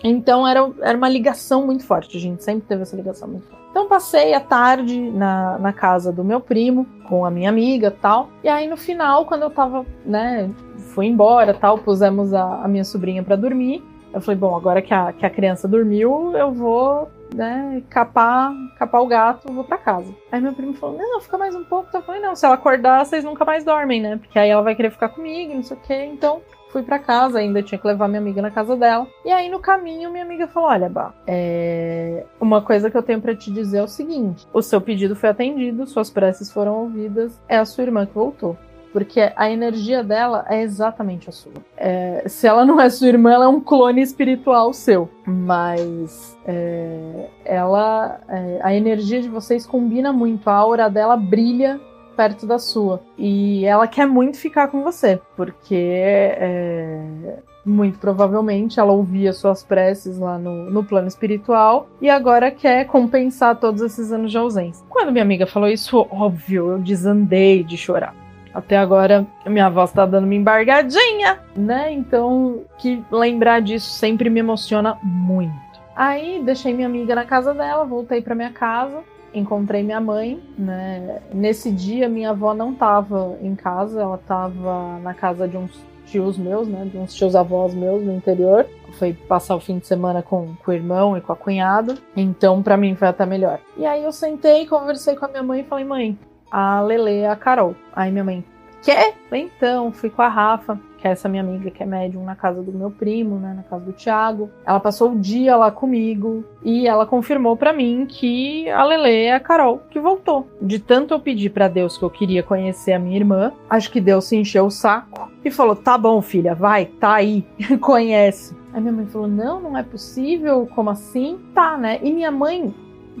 Então 0.03 0.47
era, 0.47 0.71
era 0.81 0.97
uma 0.97 1.09
ligação 1.09 1.65
muito 1.65 1.83
forte, 1.83 2.17
a 2.17 2.19
gente 2.19 2.43
sempre 2.43 2.67
teve 2.67 2.83
essa 2.83 2.95
ligação 2.95 3.27
muito 3.27 3.47
forte. 3.47 3.57
Então 3.71 3.87
passei 3.87 4.33
a 4.33 4.39
tarde 4.39 4.99
na, 4.99 5.57
na 5.59 5.73
casa 5.73 6.11
do 6.11 6.23
meu 6.23 6.39
primo, 6.39 6.85
com 7.07 7.25
a 7.25 7.31
minha 7.31 7.49
amiga 7.49 7.91
tal. 7.91 8.29
E 8.43 8.49
aí 8.49 8.67
no 8.67 8.77
final, 8.77 9.25
quando 9.25 9.43
eu 9.43 9.49
tava, 9.49 9.85
né, 10.05 10.49
fui 10.93 11.07
embora 11.07 11.53
tal, 11.53 11.77
pusemos 11.77 12.33
a, 12.33 12.63
a 12.63 12.67
minha 12.67 12.83
sobrinha 12.83 13.23
para 13.23 13.35
dormir. 13.35 13.83
Eu 14.17 14.21
falei, 14.21 14.39
bom, 14.39 14.55
agora 14.55 14.81
que 14.81 14.91
a, 14.91 15.13
que 15.13 15.25
a 15.25 15.29
criança 15.29 15.67
dormiu, 15.67 16.35
eu 16.35 16.51
vou, 16.51 17.07
né, 17.35 17.83
capar, 17.87 18.51
capar 18.79 19.01
o 19.03 19.07
gato, 19.07 19.53
vou 19.53 19.63
para 19.63 19.77
casa. 19.77 20.11
Aí 20.31 20.41
meu 20.41 20.53
primo 20.53 20.73
falou, 20.73 20.97
não, 20.97 21.21
fica 21.21 21.37
mais 21.37 21.53
um 21.53 21.63
pouco. 21.63 21.89
Eu 21.93 22.01
falei, 22.01 22.19
não, 22.19 22.35
se 22.35 22.43
ela 22.43 22.55
acordar, 22.55 23.05
vocês 23.05 23.23
nunca 23.23 23.45
mais 23.45 23.63
dormem, 23.63 24.01
né? 24.01 24.17
Porque 24.17 24.39
aí 24.39 24.49
ela 24.49 24.63
vai 24.63 24.73
querer 24.73 24.89
ficar 24.89 25.09
comigo, 25.09 25.53
não 25.53 25.61
sei 25.61 25.77
o 25.77 25.79
quê. 25.81 26.05
Então, 26.05 26.41
fui 26.71 26.81
para 26.81 26.97
casa, 26.97 27.37
ainda 27.37 27.61
tinha 27.61 27.77
que 27.77 27.85
levar 27.85 28.07
minha 28.07 28.19
amiga 28.19 28.41
na 28.41 28.49
casa 28.49 28.75
dela. 28.75 29.05
E 29.23 29.31
aí 29.31 29.49
no 29.49 29.59
caminho 29.59 30.11
minha 30.11 30.23
amiga 30.23 30.47
falou: 30.47 30.69
"Olha, 30.69 30.89
Bah, 30.89 31.13
é... 31.27 32.25
uma 32.41 32.61
coisa 32.61 32.89
que 32.89 32.97
eu 32.97 33.03
tenho 33.03 33.21
para 33.21 33.35
te 33.35 33.51
dizer 33.51 33.77
é 33.77 33.83
o 33.83 33.87
seguinte: 33.87 34.47
o 34.51 34.61
seu 34.63 34.81
pedido 34.81 35.15
foi 35.15 35.29
atendido, 35.29 35.85
suas 35.85 36.09
preces 36.09 36.51
foram 36.51 36.73
ouvidas, 36.73 37.39
é 37.47 37.57
a 37.57 37.65
sua 37.65 37.83
irmã 37.83 38.05
que 38.05 38.13
voltou 38.13 38.57
porque 38.97 39.31
a 39.35 39.51
energia 39.51 40.03
dela 40.03 40.43
é 40.49 40.63
exatamente 40.63 41.29
a 41.29 41.31
sua. 41.31 41.53
É, 41.77 42.23
se 42.25 42.47
ela 42.47 42.65
não 42.65 42.81
é 42.81 42.89
sua 42.89 43.07
irmã, 43.09 43.31
ela 43.31 43.45
é 43.45 43.47
um 43.47 43.61
clone 43.61 44.01
espiritual 44.01 44.73
seu. 44.73 45.07
Mas 45.23 46.35
é, 46.47 47.29
ela, 47.45 48.19
é, 48.27 48.59
a 48.63 48.73
energia 48.73 49.21
de 49.21 49.29
vocês 49.29 49.67
combina 49.67 50.11
muito, 50.11 50.49
a 50.49 50.53
aura 50.55 50.89
dela 50.89 51.15
brilha 51.15 51.79
perto 52.15 52.47
da 52.47 52.57
sua. 52.57 53.03
E 53.15 53.63
ela 53.65 53.87
quer 53.87 54.07
muito 54.07 54.37
ficar 54.37 54.69
com 54.69 54.81
você, 54.81 55.21
porque 55.35 55.75
é, 55.75 57.37
muito 57.63 57.99
provavelmente 57.99 58.79
ela 58.79 58.93
ouvia 58.93 59.31
suas 59.31 59.61
preces 59.61 60.17
lá 60.17 60.39
no, 60.39 60.71
no 60.71 60.83
plano 60.83 61.07
espiritual 61.07 61.87
e 62.01 62.09
agora 62.09 62.49
quer 62.49 62.85
compensar 62.87 63.59
todos 63.59 63.83
esses 63.83 64.11
anos 64.11 64.31
de 64.31 64.39
ausência. 64.39 64.83
Quando 64.89 65.11
minha 65.11 65.23
amiga 65.23 65.45
falou 65.45 65.69
isso, 65.69 65.99
óbvio, 66.09 66.71
eu 66.71 66.79
desandei 66.79 67.63
de 67.63 67.77
chorar. 67.77 68.15
Até 68.57 68.75
agora, 68.75 69.23
minha 69.45 69.69
voz 69.69 69.91
tá 69.91 70.03
dando 70.03 70.23
uma 70.23 70.33
embargadinha, 70.33 71.37
né? 71.55 71.93
Então, 71.93 72.63
que 72.79 73.03
lembrar 73.11 73.61
disso 73.61 73.91
sempre 73.91 74.31
me 74.31 74.39
emociona 74.39 74.97
muito. 75.03 75.53
Aí, 75.95 76.41
deixei 76.43 76.73
minha 76.73 76.87
amiga 76.87 77.13
na 77.13 77.23
casa 77.23 77.53
dela, 77.53 77.85
voltei 77.85 78.19
para 78.19 78.33
minha 78.33 78.51
casa, 78.51 79.03
encontrei 79.31 79.83
minha 79.83 80.01
mãe, 80.01 80.41
né? 80.57 81.21
Nesse 81.31 81.71
dia, 81.71 82.09
minha 82.09 82.31
avó 82.31 82.55
não 82.55 82.73
tava 82.73 83.37
em 83.43 83.53
casa, 83.53 84.01
ela 84.01 84.17
tava 84.17 84.97
na 85.03 85.13
casa 85.13 85.47
de 85.47 85.55
uns 85.55 85.79
tios 86.07 86.35
meus, 86.35 86.67
né? 86.67 86.89
De 86.91 86.97
uns 86.97 87.13
tios 87.13 87.35
avós 87.35 87.75
meus 87.75 88.01
no 88.01 88.11
interior. 88.11 88.65
Foi 88.93 89.13
passar 89.13 89.55
o 89.55 89.59
fim 89.59 89.77
de 89.77 89.85
semana 89.85 90.23
com, 90.23 90.55
com 90.65 90.71
o 90.71 90.73
irmão 90.73 91.15
e 91.15 91.21
com 91.21 91.31
a 91.31 91.35
cunhada. 91.35 91.93
Então, 92.15 92.63
para 92.63 92.75
mim, 92.75 92.95
foi 92.95 93.07
até 93.07 93.23
melhor. 93.23 93.59
E 93.77 93.85
aí, 93.85 94.03
eu 94.03 94.11
sentei, 94.11 94.65
conversei 94.65 95.15
com 95.15 95.25
a 95.25 95.27
minha 95.27 95.43
mãe 95.43 95.61
e 95.61 95.63
falei, 95.63 95.85
mãe, 95.85 96.17
a 96.51 96.81
Lele 96.81 97.25
a 97.25 97.35
Carol. 97.35 97.75
Aí 97.95 98.11
minha 98.11 98.23
mãe, 98.23 98.43
quê? 98.83 99.13
Então, 99.31 99.91
fui 99.91 100.09
com 100.09 100.21
a 100.21 100.29
Rafa. 100.29 100.79
que 100.97 101.07
é 101.07 101.11
essa 101.11 101.29
minha 101.29 101.43
amiga 101.43 101.69
que 101.69 101.83
é 101.83 101.85
médium, 101.85 102.23
na 102.23 102.35
casa 102.35 102.63
do 102.63 102.71
meu 102.71 102.89
primo, 102.89 103.37
né, 103.37 103.53
na 103.55 103.61
casa 103.61 103.85
do 103.85 103.93
Thiago. 103.93 104.49
Ela 104.65 104.79
passou 104.79 105.11
o 105.11 105.19
dia 105.19 105.55
lá 105.55 105.69
comigo 105.69 106.43
e 106.63 106.87
ela 106.87 107.05
confirmou 107.05 107.55
para 107.55 107.71
mim 107.71 108.07
que 108.09 108.67
a 108.71 108.83
Lele 108.83 109.25
é 109.25 109.35
a 109.35 109.39
Carol 109.39 109.83
que 109.91 109.99
voltou. 109.99 110.47
De 110.59 110.79
tanto 110.79 111.13
eu 111.13 111.19
pedir 111.19 111.51
para 111.51 111.67
Deus 111.67 111.97
que 111.97 112.03
eu 112.03 112.09
queria 112.09 112.41
conhecer 112.41 112.93
a 112.93 112.99
minha 112.99 113.15
irmã, 113.15 113.51
acho 113.69 113.91
que 113.91 114.01
Deus 114.01 114.25
se 114.25 114.37
encheu 114.37 114.65
o 114.65 114.71
saco 114.71 115.31
e 115.45 115.51
falou: 115.51 115.75
"Tá 115.75 115.97
bom, 115.99 116.19
filha, 116.19 116.55
vai, 116.55 116.85
tá 116.85 117.13
aí, 117.13 117.45
conhece". 117.79 118.55
Aí 118.73 118.81
minha 118.81 118.93
mãe 118.93 119.05
falou: 119.05 119.27
"Não, 119.27 119.59
não 119.59 119.77
é 119.77 119.83
possível, 119.83 120.67
como 120.73 120.89
assim?". 120.89 121.37
Tá, 121.53 121.77
né? 121.77 121.99
E 122.01 122.11
minha 122.11 122.31
mãe 122.31 122.73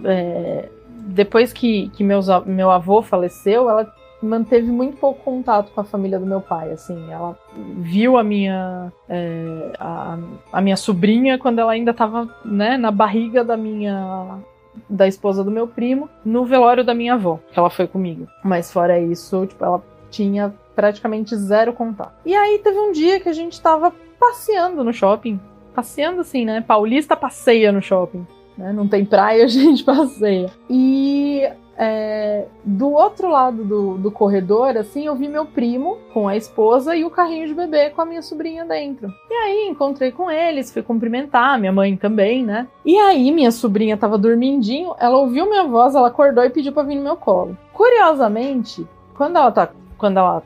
é, 0.03 0.69
depois 1.07 1.53
que, 1.53 1.89
que 1.89 2.03
meus, 2.03 2.27
meu 2.45 2.69
avô 2.69 3.01
faleceu, 3.01 3.69
ela 3.69 3.91
manteve 4.21 4.69
muito 4.71 4.97
pouco 4.97 5.23
contato 5.23 5.71
com 5.71 5.81
a 5.81 5.83
família 5.83 6.19
do 6.19 6.25
meu 6.25 6.41
pai, 6.41 6.71
assim, 6.71 7.11
ela 7.11 7.37
viu 7.77 8.17
a 8.17 8.23
minha 8.23 8.91
é, 9.07 9.71
a, 9.79 10.17
a, 10.51 10.61
minha 10.61 10.75
sobrinha 10.75 11.37
quando 11.37 11.59
ela 11.59 11.71
ainda 11.71 11.91
estava 11.91 12.27
né, 12.43 12.77
na 12.77 12.89
barriga 12.89 13.43
da 13.43 13.55
minha 13.55 14.39
da 14.89 15.07
esposa 15.07 15.43
do 15.43 15.51
meu 15.51 15.67
primo 15.67 16.09
no 16.23 16.45
velório 16.45 16.83
da 16.83 16.93
minha 16.93 17.13
avó, 17.13 17.39
que 17.51 17.57
ela 17.57 17.69
foi 17.69 17.87
comigo. 17.87 18.27
Mas 18.43 18.71
fora 18.71 18.99
isso, 18.99 19.45
tipo, 19.45 19.63
ela 19.63 19.83
tinha 20.09 20.53
praticamente 20.75 21.35
zero 21.35 21.73
contato. 21.73 22.13
E 22.25 22.35
aí 22.35 22.59
teve 22.59 22.77
um 22.77 22.91
dia 22.91 23.19
que 23.19 23.29
a 23.29 23.33
gente 23.33 23.53
estava 23.53 23.91
passeando 24.19 24.83
no 24.83 24.93
shopping, 24.93 25.39
passeando 25.73 26.21
assim, 26.21 26.45
né? 26.45 26.61
Paulista 26.61 27.15
passeia 27.15 27.71
no 27.71 27.81
shopping. 27.81 28.25
Né? 28.57 28.73
Não 28.73 28.87
tem 28.87 29.05
praia, 29.05 29.45
a 29.45 29.47
gente 29.47 29.83
passeia. 29.83 30.49
E 30.69 31.47
é, 31.77 32.45
do 32.65 32.91
outro 32.91 33.29
lado 33.29 33.63
do, 33.63 33.97
do 33.97 34.11
corredor, 34.11 34.75
assim, 34.75 35.05
eu 35.05 35.15
vi 35.15 35.27
meu 35.27 35.45
primo 35.45 35.97
com 36.11 36.27
a 36.27 36.35
esposa 36.35 36.95
e 36.95 37.05
o 37.05 37.09
carrinho 37.09 37.47
de 37.47 37.53
bebê 37.53 37.91
com 37.91 38.01
a 38.01 38.05
minha 38.05 38.21
sobrinha 38.21 38.65
dentro. 38.65 39.13
E 39.29 39.33
aí 39.33 39.67
encontrei 39.69 40.11
com 40.11 40.29
eles, 40.29 40.73
fui 40.73 40.81
cumprimentar, 40.81 41.59
minha 41.59 41.71
mãe 41.71 41.95
também, 41.95 42.43
né? 42.43 42.67
E 42.83 42.97
aí 42.97 43.31
minha 43.31 43.51
sobrinha 43.51 43.95
tava 43.95 44.17
dormindinho, 44.17 44.95
ela 44.99 45.17
ouviu 45.17 45.47
minha 45.47 45.65
voz, 45.65 45.93
ela 45.93 46.07
acordou 46.07 46.43
e 46.43 46.49
pediu 46.49 46.73
para 46.73 46.83
vir 46.83 46.95
no 46.95 47.03
meu 47.03 47.15
colo. 47.15 47.55
Curiosamente, 47.71 48.87
quando 49.15 49.37
ela 49.37 49.51
tá, 49.51 49.69
quando 49.97 50.17
ela 50.17 50.41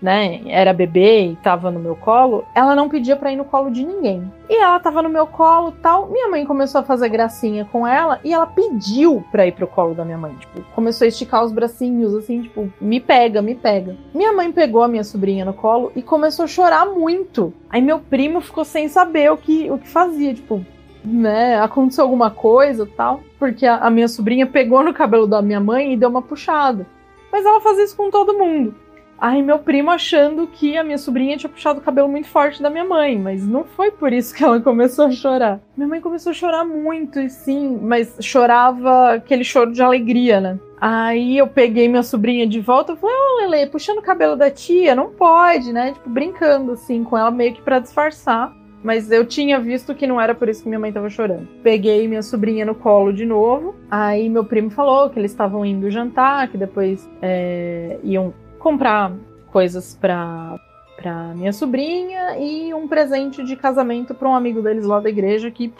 né, 0.00 0.42
era 0.46 0.72
bebê 0.72 1.26
e 1.28 1.36
tava 1.36 1.70
no 1.70 1.80
meu 1.80 1.96
colo, 1.96 2.44
ela 2.54 2.74
não 2.74 2.88
pedia 2.88 3.16
para 3.16 3.32
ir 3.32 3.36
no 3.36 3.44
colo 3.44 3.70
de 3.70 3.84
ninguém. 3.84 4.30
E 4.48 4.56
ela 4.56 4.78
tava 4.78 5.02
no 5.02 5.08
meu 5.08 5.26
colo, 5.26 5.72
tal. 5.82 6.08
Minha 6.08 6.28
mãe 6.28 6.46
começou 6.46 6.80
a 6.80 6.84
fazer 6.84 7.08
gracinha 7.08 7.64
com 7.64 7.86
ela 7.86 8.20
e 8.22 8.32
ela 8.32 8.46
pediu 8.46 9.24
para 9.32 9.46
ir 9.46 9.52
pro 9.52 9.66
colo 9.66 9.94
da 9.94 10.04
minha 10.04 10.18
mãe, 10.18 10.34
tipo, 10.34 10.62
começou 10.74 11.04
a 11.04 11.08
esticar 11.08 11.44
os 11.44 11.52
bracinhos 11.52 12.14
assim, 12.14 12.42
tipo, 12.42 12.70
me 12.80 13.00
pega, 13.00 13.42
me 13.42 13.54
pega. 13.54 13.96
Minha 14.14 14.32
mãe 14.32 14.52
pegou 14.52 14.82
a 14.82 14.88
minha 14.88 15.04
sobrinha 15.04 15.44
no 15.44 15.52
colo 15.52 15.90
e 15.96 16.02
começou 16.02 16.44
a 16.44 16.48
chorar 16.48 16.86
muito. 16.86 17.52
Aí 17.70 17.80
meu 17.80 17.98
primo 17.98 18.40
ficou 18.40 18.64
sem 18.64 18.88
saber 18.88 19.32
o 19.32 19.36
que 19.36 19.70
o 19.70 19.78
que 19.78 19.88
fazia, 19.88 20.34
tipo, 20.34 20.64
né, 21.04 21.60
aconteceu 21.60 22.04
alguma 22.04 22.30
coisa, 22.30 22.86
tal, 22.96 23.20
porque 23.38 23.64
a, 23.64 23.76
a 23.76 23.90
minha 23.90 24.08
sobrinha 24.08 24.46
pegou 24.46 24.82
no 24.82 24.92
cabelo 24.92 25.26
da 25.26 25.40
minha 25.40 25.60
mãe 25.60 25.92
e 25.92 25.96
deu 25.96 26.08
uma 26.08 26.22
puxada. 26.22 26.86
Mas 27.30 27.44
ela 27.44 27.60
fazia 27.60 27.84
isso 27.84 27.96
com 27.96 28.10
todo 28.10 28.36
mundo. 28.36 28.74
Aí 29.18 29.42
meu 29.42 29.58
primo 29.58 29.90
achando 29.90 30.46
que 30.46 30.76
a 30.76 30.84
minha 30.84 30.98
sobrinha 30.98 31.36
tinha 31.36 31.50
puxado 31.50 31.80
o 31.80 31.82
cabelo 31.82 32.08
muito 32.08 32.28
forte 32.28 32.62
da 32.62 32.68
minha 32.68 32.84
mãe, 32.84 33.18
mas 33.18 33.46
não 33.46 33.64
foi 33.64 33.90
por 33.90 34.12
isso 34.12 34.34
que 34.34 34.44
ela 34.44 34.60
começou 34.62 35.06
a 35.06 35.10
chorar. 35.10 35.60
Minha 35.76 35.88
mãe 35.88 36.00
começou 36.00 36.30
a 36.30 36.34
chorar 36.34 36.64
muito, 36.64 37.18
e 37.20 37.30
sim, 37.30 37.78
mas 37.82 38.16
chorava 38.20 39.14
aquele 39.14 39.44
choro 39.44 39.72
de 39.72 39.82
alegria, 39.82 40.40
né? 40.40 40.58
Aí 40.78 41.38
eu 41.38 41.46
peguei 41.46 41.88
minha 41.88 42.02
sobrinha 42.02 42.46
de 42.46 42.60
volta 42.60 42.92
e 42.92 42.96
falei, 42.96 43.16
ô 43.16 43.18
oh, 43.18 43.48
Lele, 43.48 43.70
puxando 43.70 43.98
o 43.98 44.02
cabelo 44.02 44.36
da 44.36 44.50
tia, 44.50 44.94
não 44.94 45.10
pode, 45.10 45.72
né? 45.72 45.92
Tipo, 45.92 46.10
brincando 46.10 46.72
assim 46.72 47.02
com 47.02 47.16
ela, 47.16 47.30
meio 47.30 47.54
que 47.54 47.62
para 47.62 47.78
disfarçar. 47.78 48.54
Mas 48.84 49.10
eu 49.10 49.26
tinha 49.26 49.58
visto 49.58 49.94
que 49.94 50.06
não 50.06 50.20
era 50.20 50.34
por 50.34 50.48
isso 50.48 50.62
que 50.62 50.68
minha 50.68 50.78
mãe 50.78 50.92
tava 50.92 51.08
chorando. 51.08 51.48
Peguei 51.62 52.06
minha 52.06 52.22
sobrinha 52.22 52.64
no 52.64 52.74
colo 52.74 53.12
de 53.12 53.24
novo. 53.24 53.74
Aí 53.90 54.28
meu 54.28 54.44
primo 54.44 54.70
falou 54.70 55.10
que 55.10 55.18
eles 55.18 55.32
estavam 55.32 55.64
indo 55.64 55.90
jantar, 55.90 56.46
que 56.48 56.56
depois 56.56 57.08
é, 57.20 57.98
iam 58.04 58.32
comprar 58.66 59.12
coisas 59.52 59.96
para 60.00 60.58
para 60.96 61.34
minha 61.34 61.52
sobrinha 61.52 62.36
e 62.38 62.74
um 62.74 62.88
presente 62.88 63.44
de 63.44 63.54
casamento 63.54 64.12
para 64.12 64.28
um 64.28 64.34
amigo 64.34 64.60
deles 64.60 64.84
lá 64.84 64.98
da 64.98 65.08
igreja 65.08 65.50
que 65.50 65.72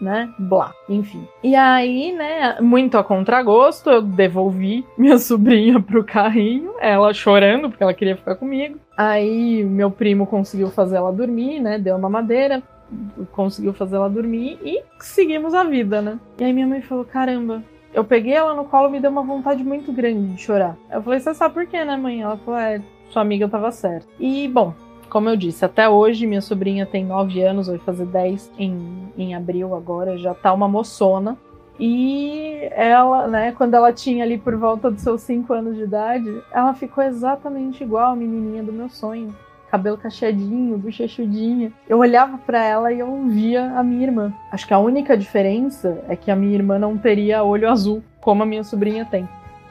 né? 0.00 0.32
Blá, 0.38 0.72
enfim. 0.88 1.28
E 1.42 1.54
aí, 1.54 2.12
né, 2.12 2.58
muito 2.58 2.96
a 2.96 3.04
contragosto, 3.04 3.90
eu 3.90 4.00
devolvi 4.00 4.86
minha 4.96 5.18
sobrinha 5.20 5.78
pro 5.78 6.02
carrinho, 6.02 6.72
ela 6.80 7.12
chorando 7.12 7.68
porque 7.68 7.82
ela 7.82 7.92
queria 7.92 8.16
ficar 8.16 8.36
comigo. 8.36 8.78
Aí 8.96 9.62
meu 9.62 9.90
primo 9.90 10.26
conseguiu 10.26 10.70
fazer 10.70 10.96
ela 10.96 11.12
dormir, 11.12 11.60
né? 11.60 11.78
Deu 11.78 11.96
uma 11.96 12.08
madeira, 12.08 12.62
conseguiu 13.32 13.74
fazer 13.74 13.96
ela 13.96 14.08
dormir 14.08 14.58
e 14.64 14.82
seguimos 15.00 15.52
a 15.52 15.64
vida, 15.64 16.00
né? 16.00 16.18
E 16.38 16.44
aí 16.44 16.52
minha 16.54 16.66
mãe 16.66 16.80
falou: 16.80 17.04
"Caramba, 17.04 17.62
eu 17.92 18.04
peguei 18.04 18.34
ela 18.34 18.54
no 18.54 18.64
colo 18.64 18.88
e 18.88 18.92
me 18.92 19.00
deu 19.00 19.10
uma 19.10 19.22
vontade 19.22 19.64
muito 19.64 19.92
grande 19.92 20.34
de 20.34 20.40
chorar. 20.40 20.76
Eu 20.90 21.02
falei, 21.02 21.20
você 21.20 21.34
sabe 21.34 21.54
por 21.54 21.66
quê, 21.66 21.84
né, 21.84 21.96
mãe? 21.96 22.22
Ela 22.22 22.36
falou, 22.38 22.60
é, 22.60 22.80
sua 23.10 23.22
amiga 23.22 23.48
tava 23.48 23.70
certa. 23.72 24.06
E, 24.18 24.46
bom, 24.48 24.72
como 25.08 25.28
eu 25.28 25.36
disse, 25.36 25.64
até 25.64 25.88
hoje 25.88 26.26
minha 26.26 26.40
sobrinha 26.40 26.86
tem 26.86 27.04
9 27.04 27.42
anos, 27.42 27.66
vai 27.66 27.78
fazer 27.78 28.06
10 28.06 28.52
em, 28.58 29.12
em 29.18 29.34
abril 29.34 29.74
agora, 29.74 30.16
já 30.16 30.34
tá 30.34 30.52
uma 30.52 30.68
moçona. 30.68 31.36
E 31.78 32.68
ela, 32.72 33.26
né, 33.26 33.52
quando 33.52 33.74
ela 33.74 33.92
tinha 33.92 34.22
ali 34.22 34.36
por 34.36 34.54
volta 34.54 34.90
dos 34.90 35.00
seus 35.00 35.22
5 35.22 35.52
anos 35.52 35.76
de 35.76 35.82
idade, 35.82 36.42
ela 36.52 36.74
ficou 36.74 37.02
exatamente 37.02 37.82
igual 37.82 38.12
a 38.12 38.16
menininha 38.16 38.62
do 38.62 38.72
meu 38.72 38.88
sonho 38.88 39.34
cabelo 39.70 39.96
cacheadinho, 39.96 40.76
bochechudinha. 40.76 41.72
Eu 41.88 41.98
olhava 41.98 42.38
para 42.38 42.64
ela 42.64 42.92
e 42.92 42.98
eu 42.98 43.26
via 43.28 43.70
a 43.78 43.82
minha 43.82 44.02
irmã. 44.02 44.32
Acho 44.50 44.66
que 44.66 44.74
a 44.74 44.78
única 44.78 45.16
diferença 45.16 46.02
é 46.08 46.16
que 46.16 46.30
a 46.30 46.36
minha 46.36 46.54
irmã 46.54 46.78
não 46.78 46.98
teria 46.98 47.44
olho 47.44 47.70
azul, 47.70 48.02
como 48.20 48.42
a 48.42 48.46
minha 48.46 48.64
sobrinha 48.64 49.04
tem. 49.04 49.28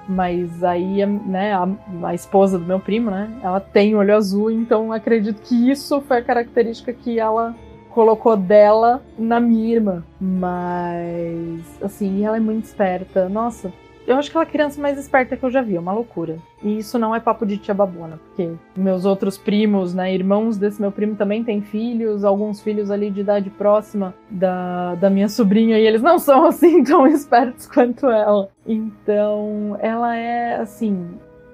Mas 0.07 0.63
aí, 0.63 1.05
né, 1.05 1.53
a, 1.53 1.67
a 2.03 2.15
esposa 2.15 2.57
do 2.57 2.65
meu 2.65 2.79
primo, 2.79 3.11
né, 3.11 3.29
ela 3.43 3.59
tem 3.59 3.95
olho 3.95 4.15
azul, 4.15 4.49
então 4.49 4.91
acredito 4.91 5.41
que 5.41 5.69
isso 5.69 6.01
foi 6.01 6.17
a 6.17 6.23
característica 6.23 6.91
que 6.91 7.19
ela 7.19 7.55
colocou 7.89 8.37
dela 8.37 9.03
na 9.17 9.39
minha 9.39 9.75
irmã. 9.75 10.03
Mas, 10.19 11.61
assim, 11.81 12.25
ela 12.25 12.37
é 12.37 12.39
muito 12.39 12.65
esperta. 12.65 13.27
Nossa, 13.27 13.71
eu 14.09 14.17
acho 14.17 14.31
que 14.31 14.35
ela 14.35 14.43
é 14.43 14.47
a 14.47 14.51
criança 14.51 14.81
mais 14.81 14.97
esperta 14.97 15.37
que 15.37 15.43
eu 15.43 15.51
já 15.51 15.61
vi, 15.61 15.75
é 15.75 15.79
uma 15.79 15.93
loucura. 15.93 16.37
E 16.63 16.79
isso 16.79 16.97
não 16.97 17.15
é 17.15 17.19
papo 17.19 17.45
de 17.45 17.59
tia 17.59 17.75
babona, 17.75 18.19
porque 18.25 18.51
meus 18.75 19.05
outros 19.05 19.37
primos, 19.37 19.93
né, 19.93 20.11
irmãos 20.11 20.57
desse 20.57 20.81
meu 20.81 20.91
primo 20.91 21.15
também 21.15 21.43
têm 21.43 21.61
filhos, 21.61 22.23
alguns 22.23 22.59
filhos 22.59 22.89
ali 22.89 23.11
de 23.11 23.21
idade 23.21 23.51
próxima 23.51 24.15
da, 24.27 24.95
da 24.95 25.11
minha 25.11 25.29
sobrinha, 25.29 25.77
e 25.77 25.85
eles 25.85 26.01
não 26.01 26.17
são 26.17 26.45
assim 26.45 26.81
tão 26.83 27.05
espertos 27.05 27.67
quanto 27.67 28.07
ela. 28.07 28.49
Então, 28.65 29.77
ela 29.79 30.15
é 30.15 30.55
assim, 30.55 31.07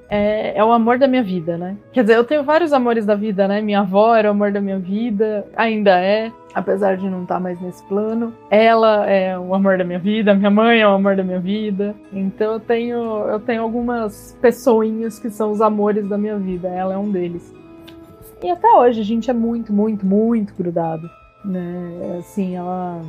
é, 0.09 0.57
é, 0.57 0.63
o 0.63 0.71
amor 0.71 0.97
da 0.97 1.07
minha 1.07 1.23
vida, 1.23 1.57
né? 1.57 1.75
Quer 1.91 2.03
dizer, 2.03 2.15
eu 2.15 2.23
tenho 2.23 2.43
vários 2.43 2.73
amores 2.73 3.05
da 3.05 3.15
vida, 3.15 3.47
né? 3.47 3.61
Minha 3.61 3.79
avó 3.79 4.15
era 4.15 4.27
o 4.27 4.31
amor 4.31 4.51
da 4.51 4.61
minha 4.61 4.77
vida, 4.77 5.45
ainda 5.55 5.99
é, 5.99 6.31
apesar 6.53 6.97
de 6.97 7.09
não 7.09 7.23
estar 7.23 7.35
tá 7.35 7.39
mais 7.39 7.59
nesse 7.59 7.83
plano. 7.85 8.33
Ela 8.49 9.09
é 9.09 9.37
o 9.37 9.53
amor 9.55 9.77
da 9.77 9.83
minha 9.83 9.99
vida, 9.99 10.33
minha 10.33 10.51
mãe 10.51 10.79
é 10.79 10.87
o 10.87 10.91
amor 10.91 11.15
da 11.15 11.23
minha 11.23 11.39
vida. 11.39 11.95
Então 12.13 12.53
eu 12.53 12.59
tenho, 12.59 12.97
eu 13.27 13.39
tenho 13.39 13.61
algumas 13.61 14.37
pessoinhas 14.41 15.19
que 15.19 15.29
são 15.29 15.51
os 15.51 15.61
amores 15.61 16.07
da 16.07 16.17
minha 16.17 16.37
vida. 16.37 16.67
Ela 16.67 16.93
é 16.93 16.97
um 16.97 17.11
deles. 17.11 17.53
E 18.43 18.49
até 18.49 18.67
hoje 18.67 19.01
a 19.01 19.05
gente 19.05 19.29
é 19.31 19.33
muito, 19.33 19.73
muito, 19.73 20.05
muito 20.05 20.53
grudado, 20.55 21.09
né? 21.43 22.17
Assim, 22.19 22.55
ela 22.55 23.01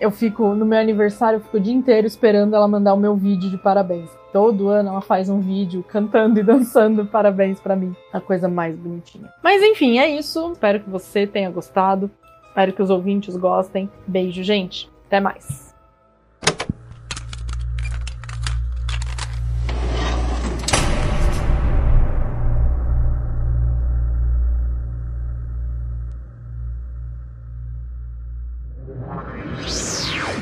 eu 0.00 0.10
fico 0.10 0.54
no 0.54 0.64
meu 0.64 0.78
aniversário, 0.78 1.36
eu 1.36 1.40
fico 1.40 1.56
o 1.58 1.60
dia 1.60 1.74
inteiro 1.74 2.06
esperando 2.06 2.54
ela 2.54 2.66
mandar 2.66 2.94
o 2.94 2.98
meu 2.98 3.14
vídeo 3.14 3.50
de 3.50 3.58
parabéns. 3.58 4.08
Todo 4.34 4.68
ano 4.68 4.88
ela 4.88 5.00
faz 5.00 5.28
um 5.28 5.38
vídeo 5.38 5.84
cantando 5.84 6.40
e 6.40 6.42
dançando 6.42 7.06
parabéns 7.06 7.60
para 7.60 7.76
mim. 7.76 7.94
A 8.12 8.20
coisa 8.20 8.48
mais 8.48 8.76
bonitinha. 8.76 9.32
Mas 9.40 9.62
enfim, 9.62 10.00
é 10.00 10.08
isso. 10.08 10.50
Espero 10.50 10.80
que 10.80 10.90
você 10.90 11.24
tenha 11.24 11.48
gostado. 11.52 12.10
Espero 12.48 12.72
que 12.72 12.82
os 12.82 12.90
ouvintes 12.90 13.36
gostem. 13.36 13.88
Beijo, 14.04 14.42
gente. 14.42 14.90
Até 15.06 15.20
mais. 15.20 15.72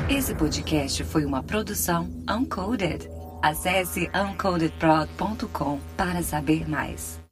Esse 0.09 0.33
podcast 0.33 1.03
foi 1.03 1.25
uma 1.25 1.43
produção 1.43 2.09
Uncoded. 2.27 3.07
Acesse 3.43 4.09
uncodedprod.com 4.15 5.77
para 5.97 6.23
saber 6.23 6.65
mais. 6.65 7.22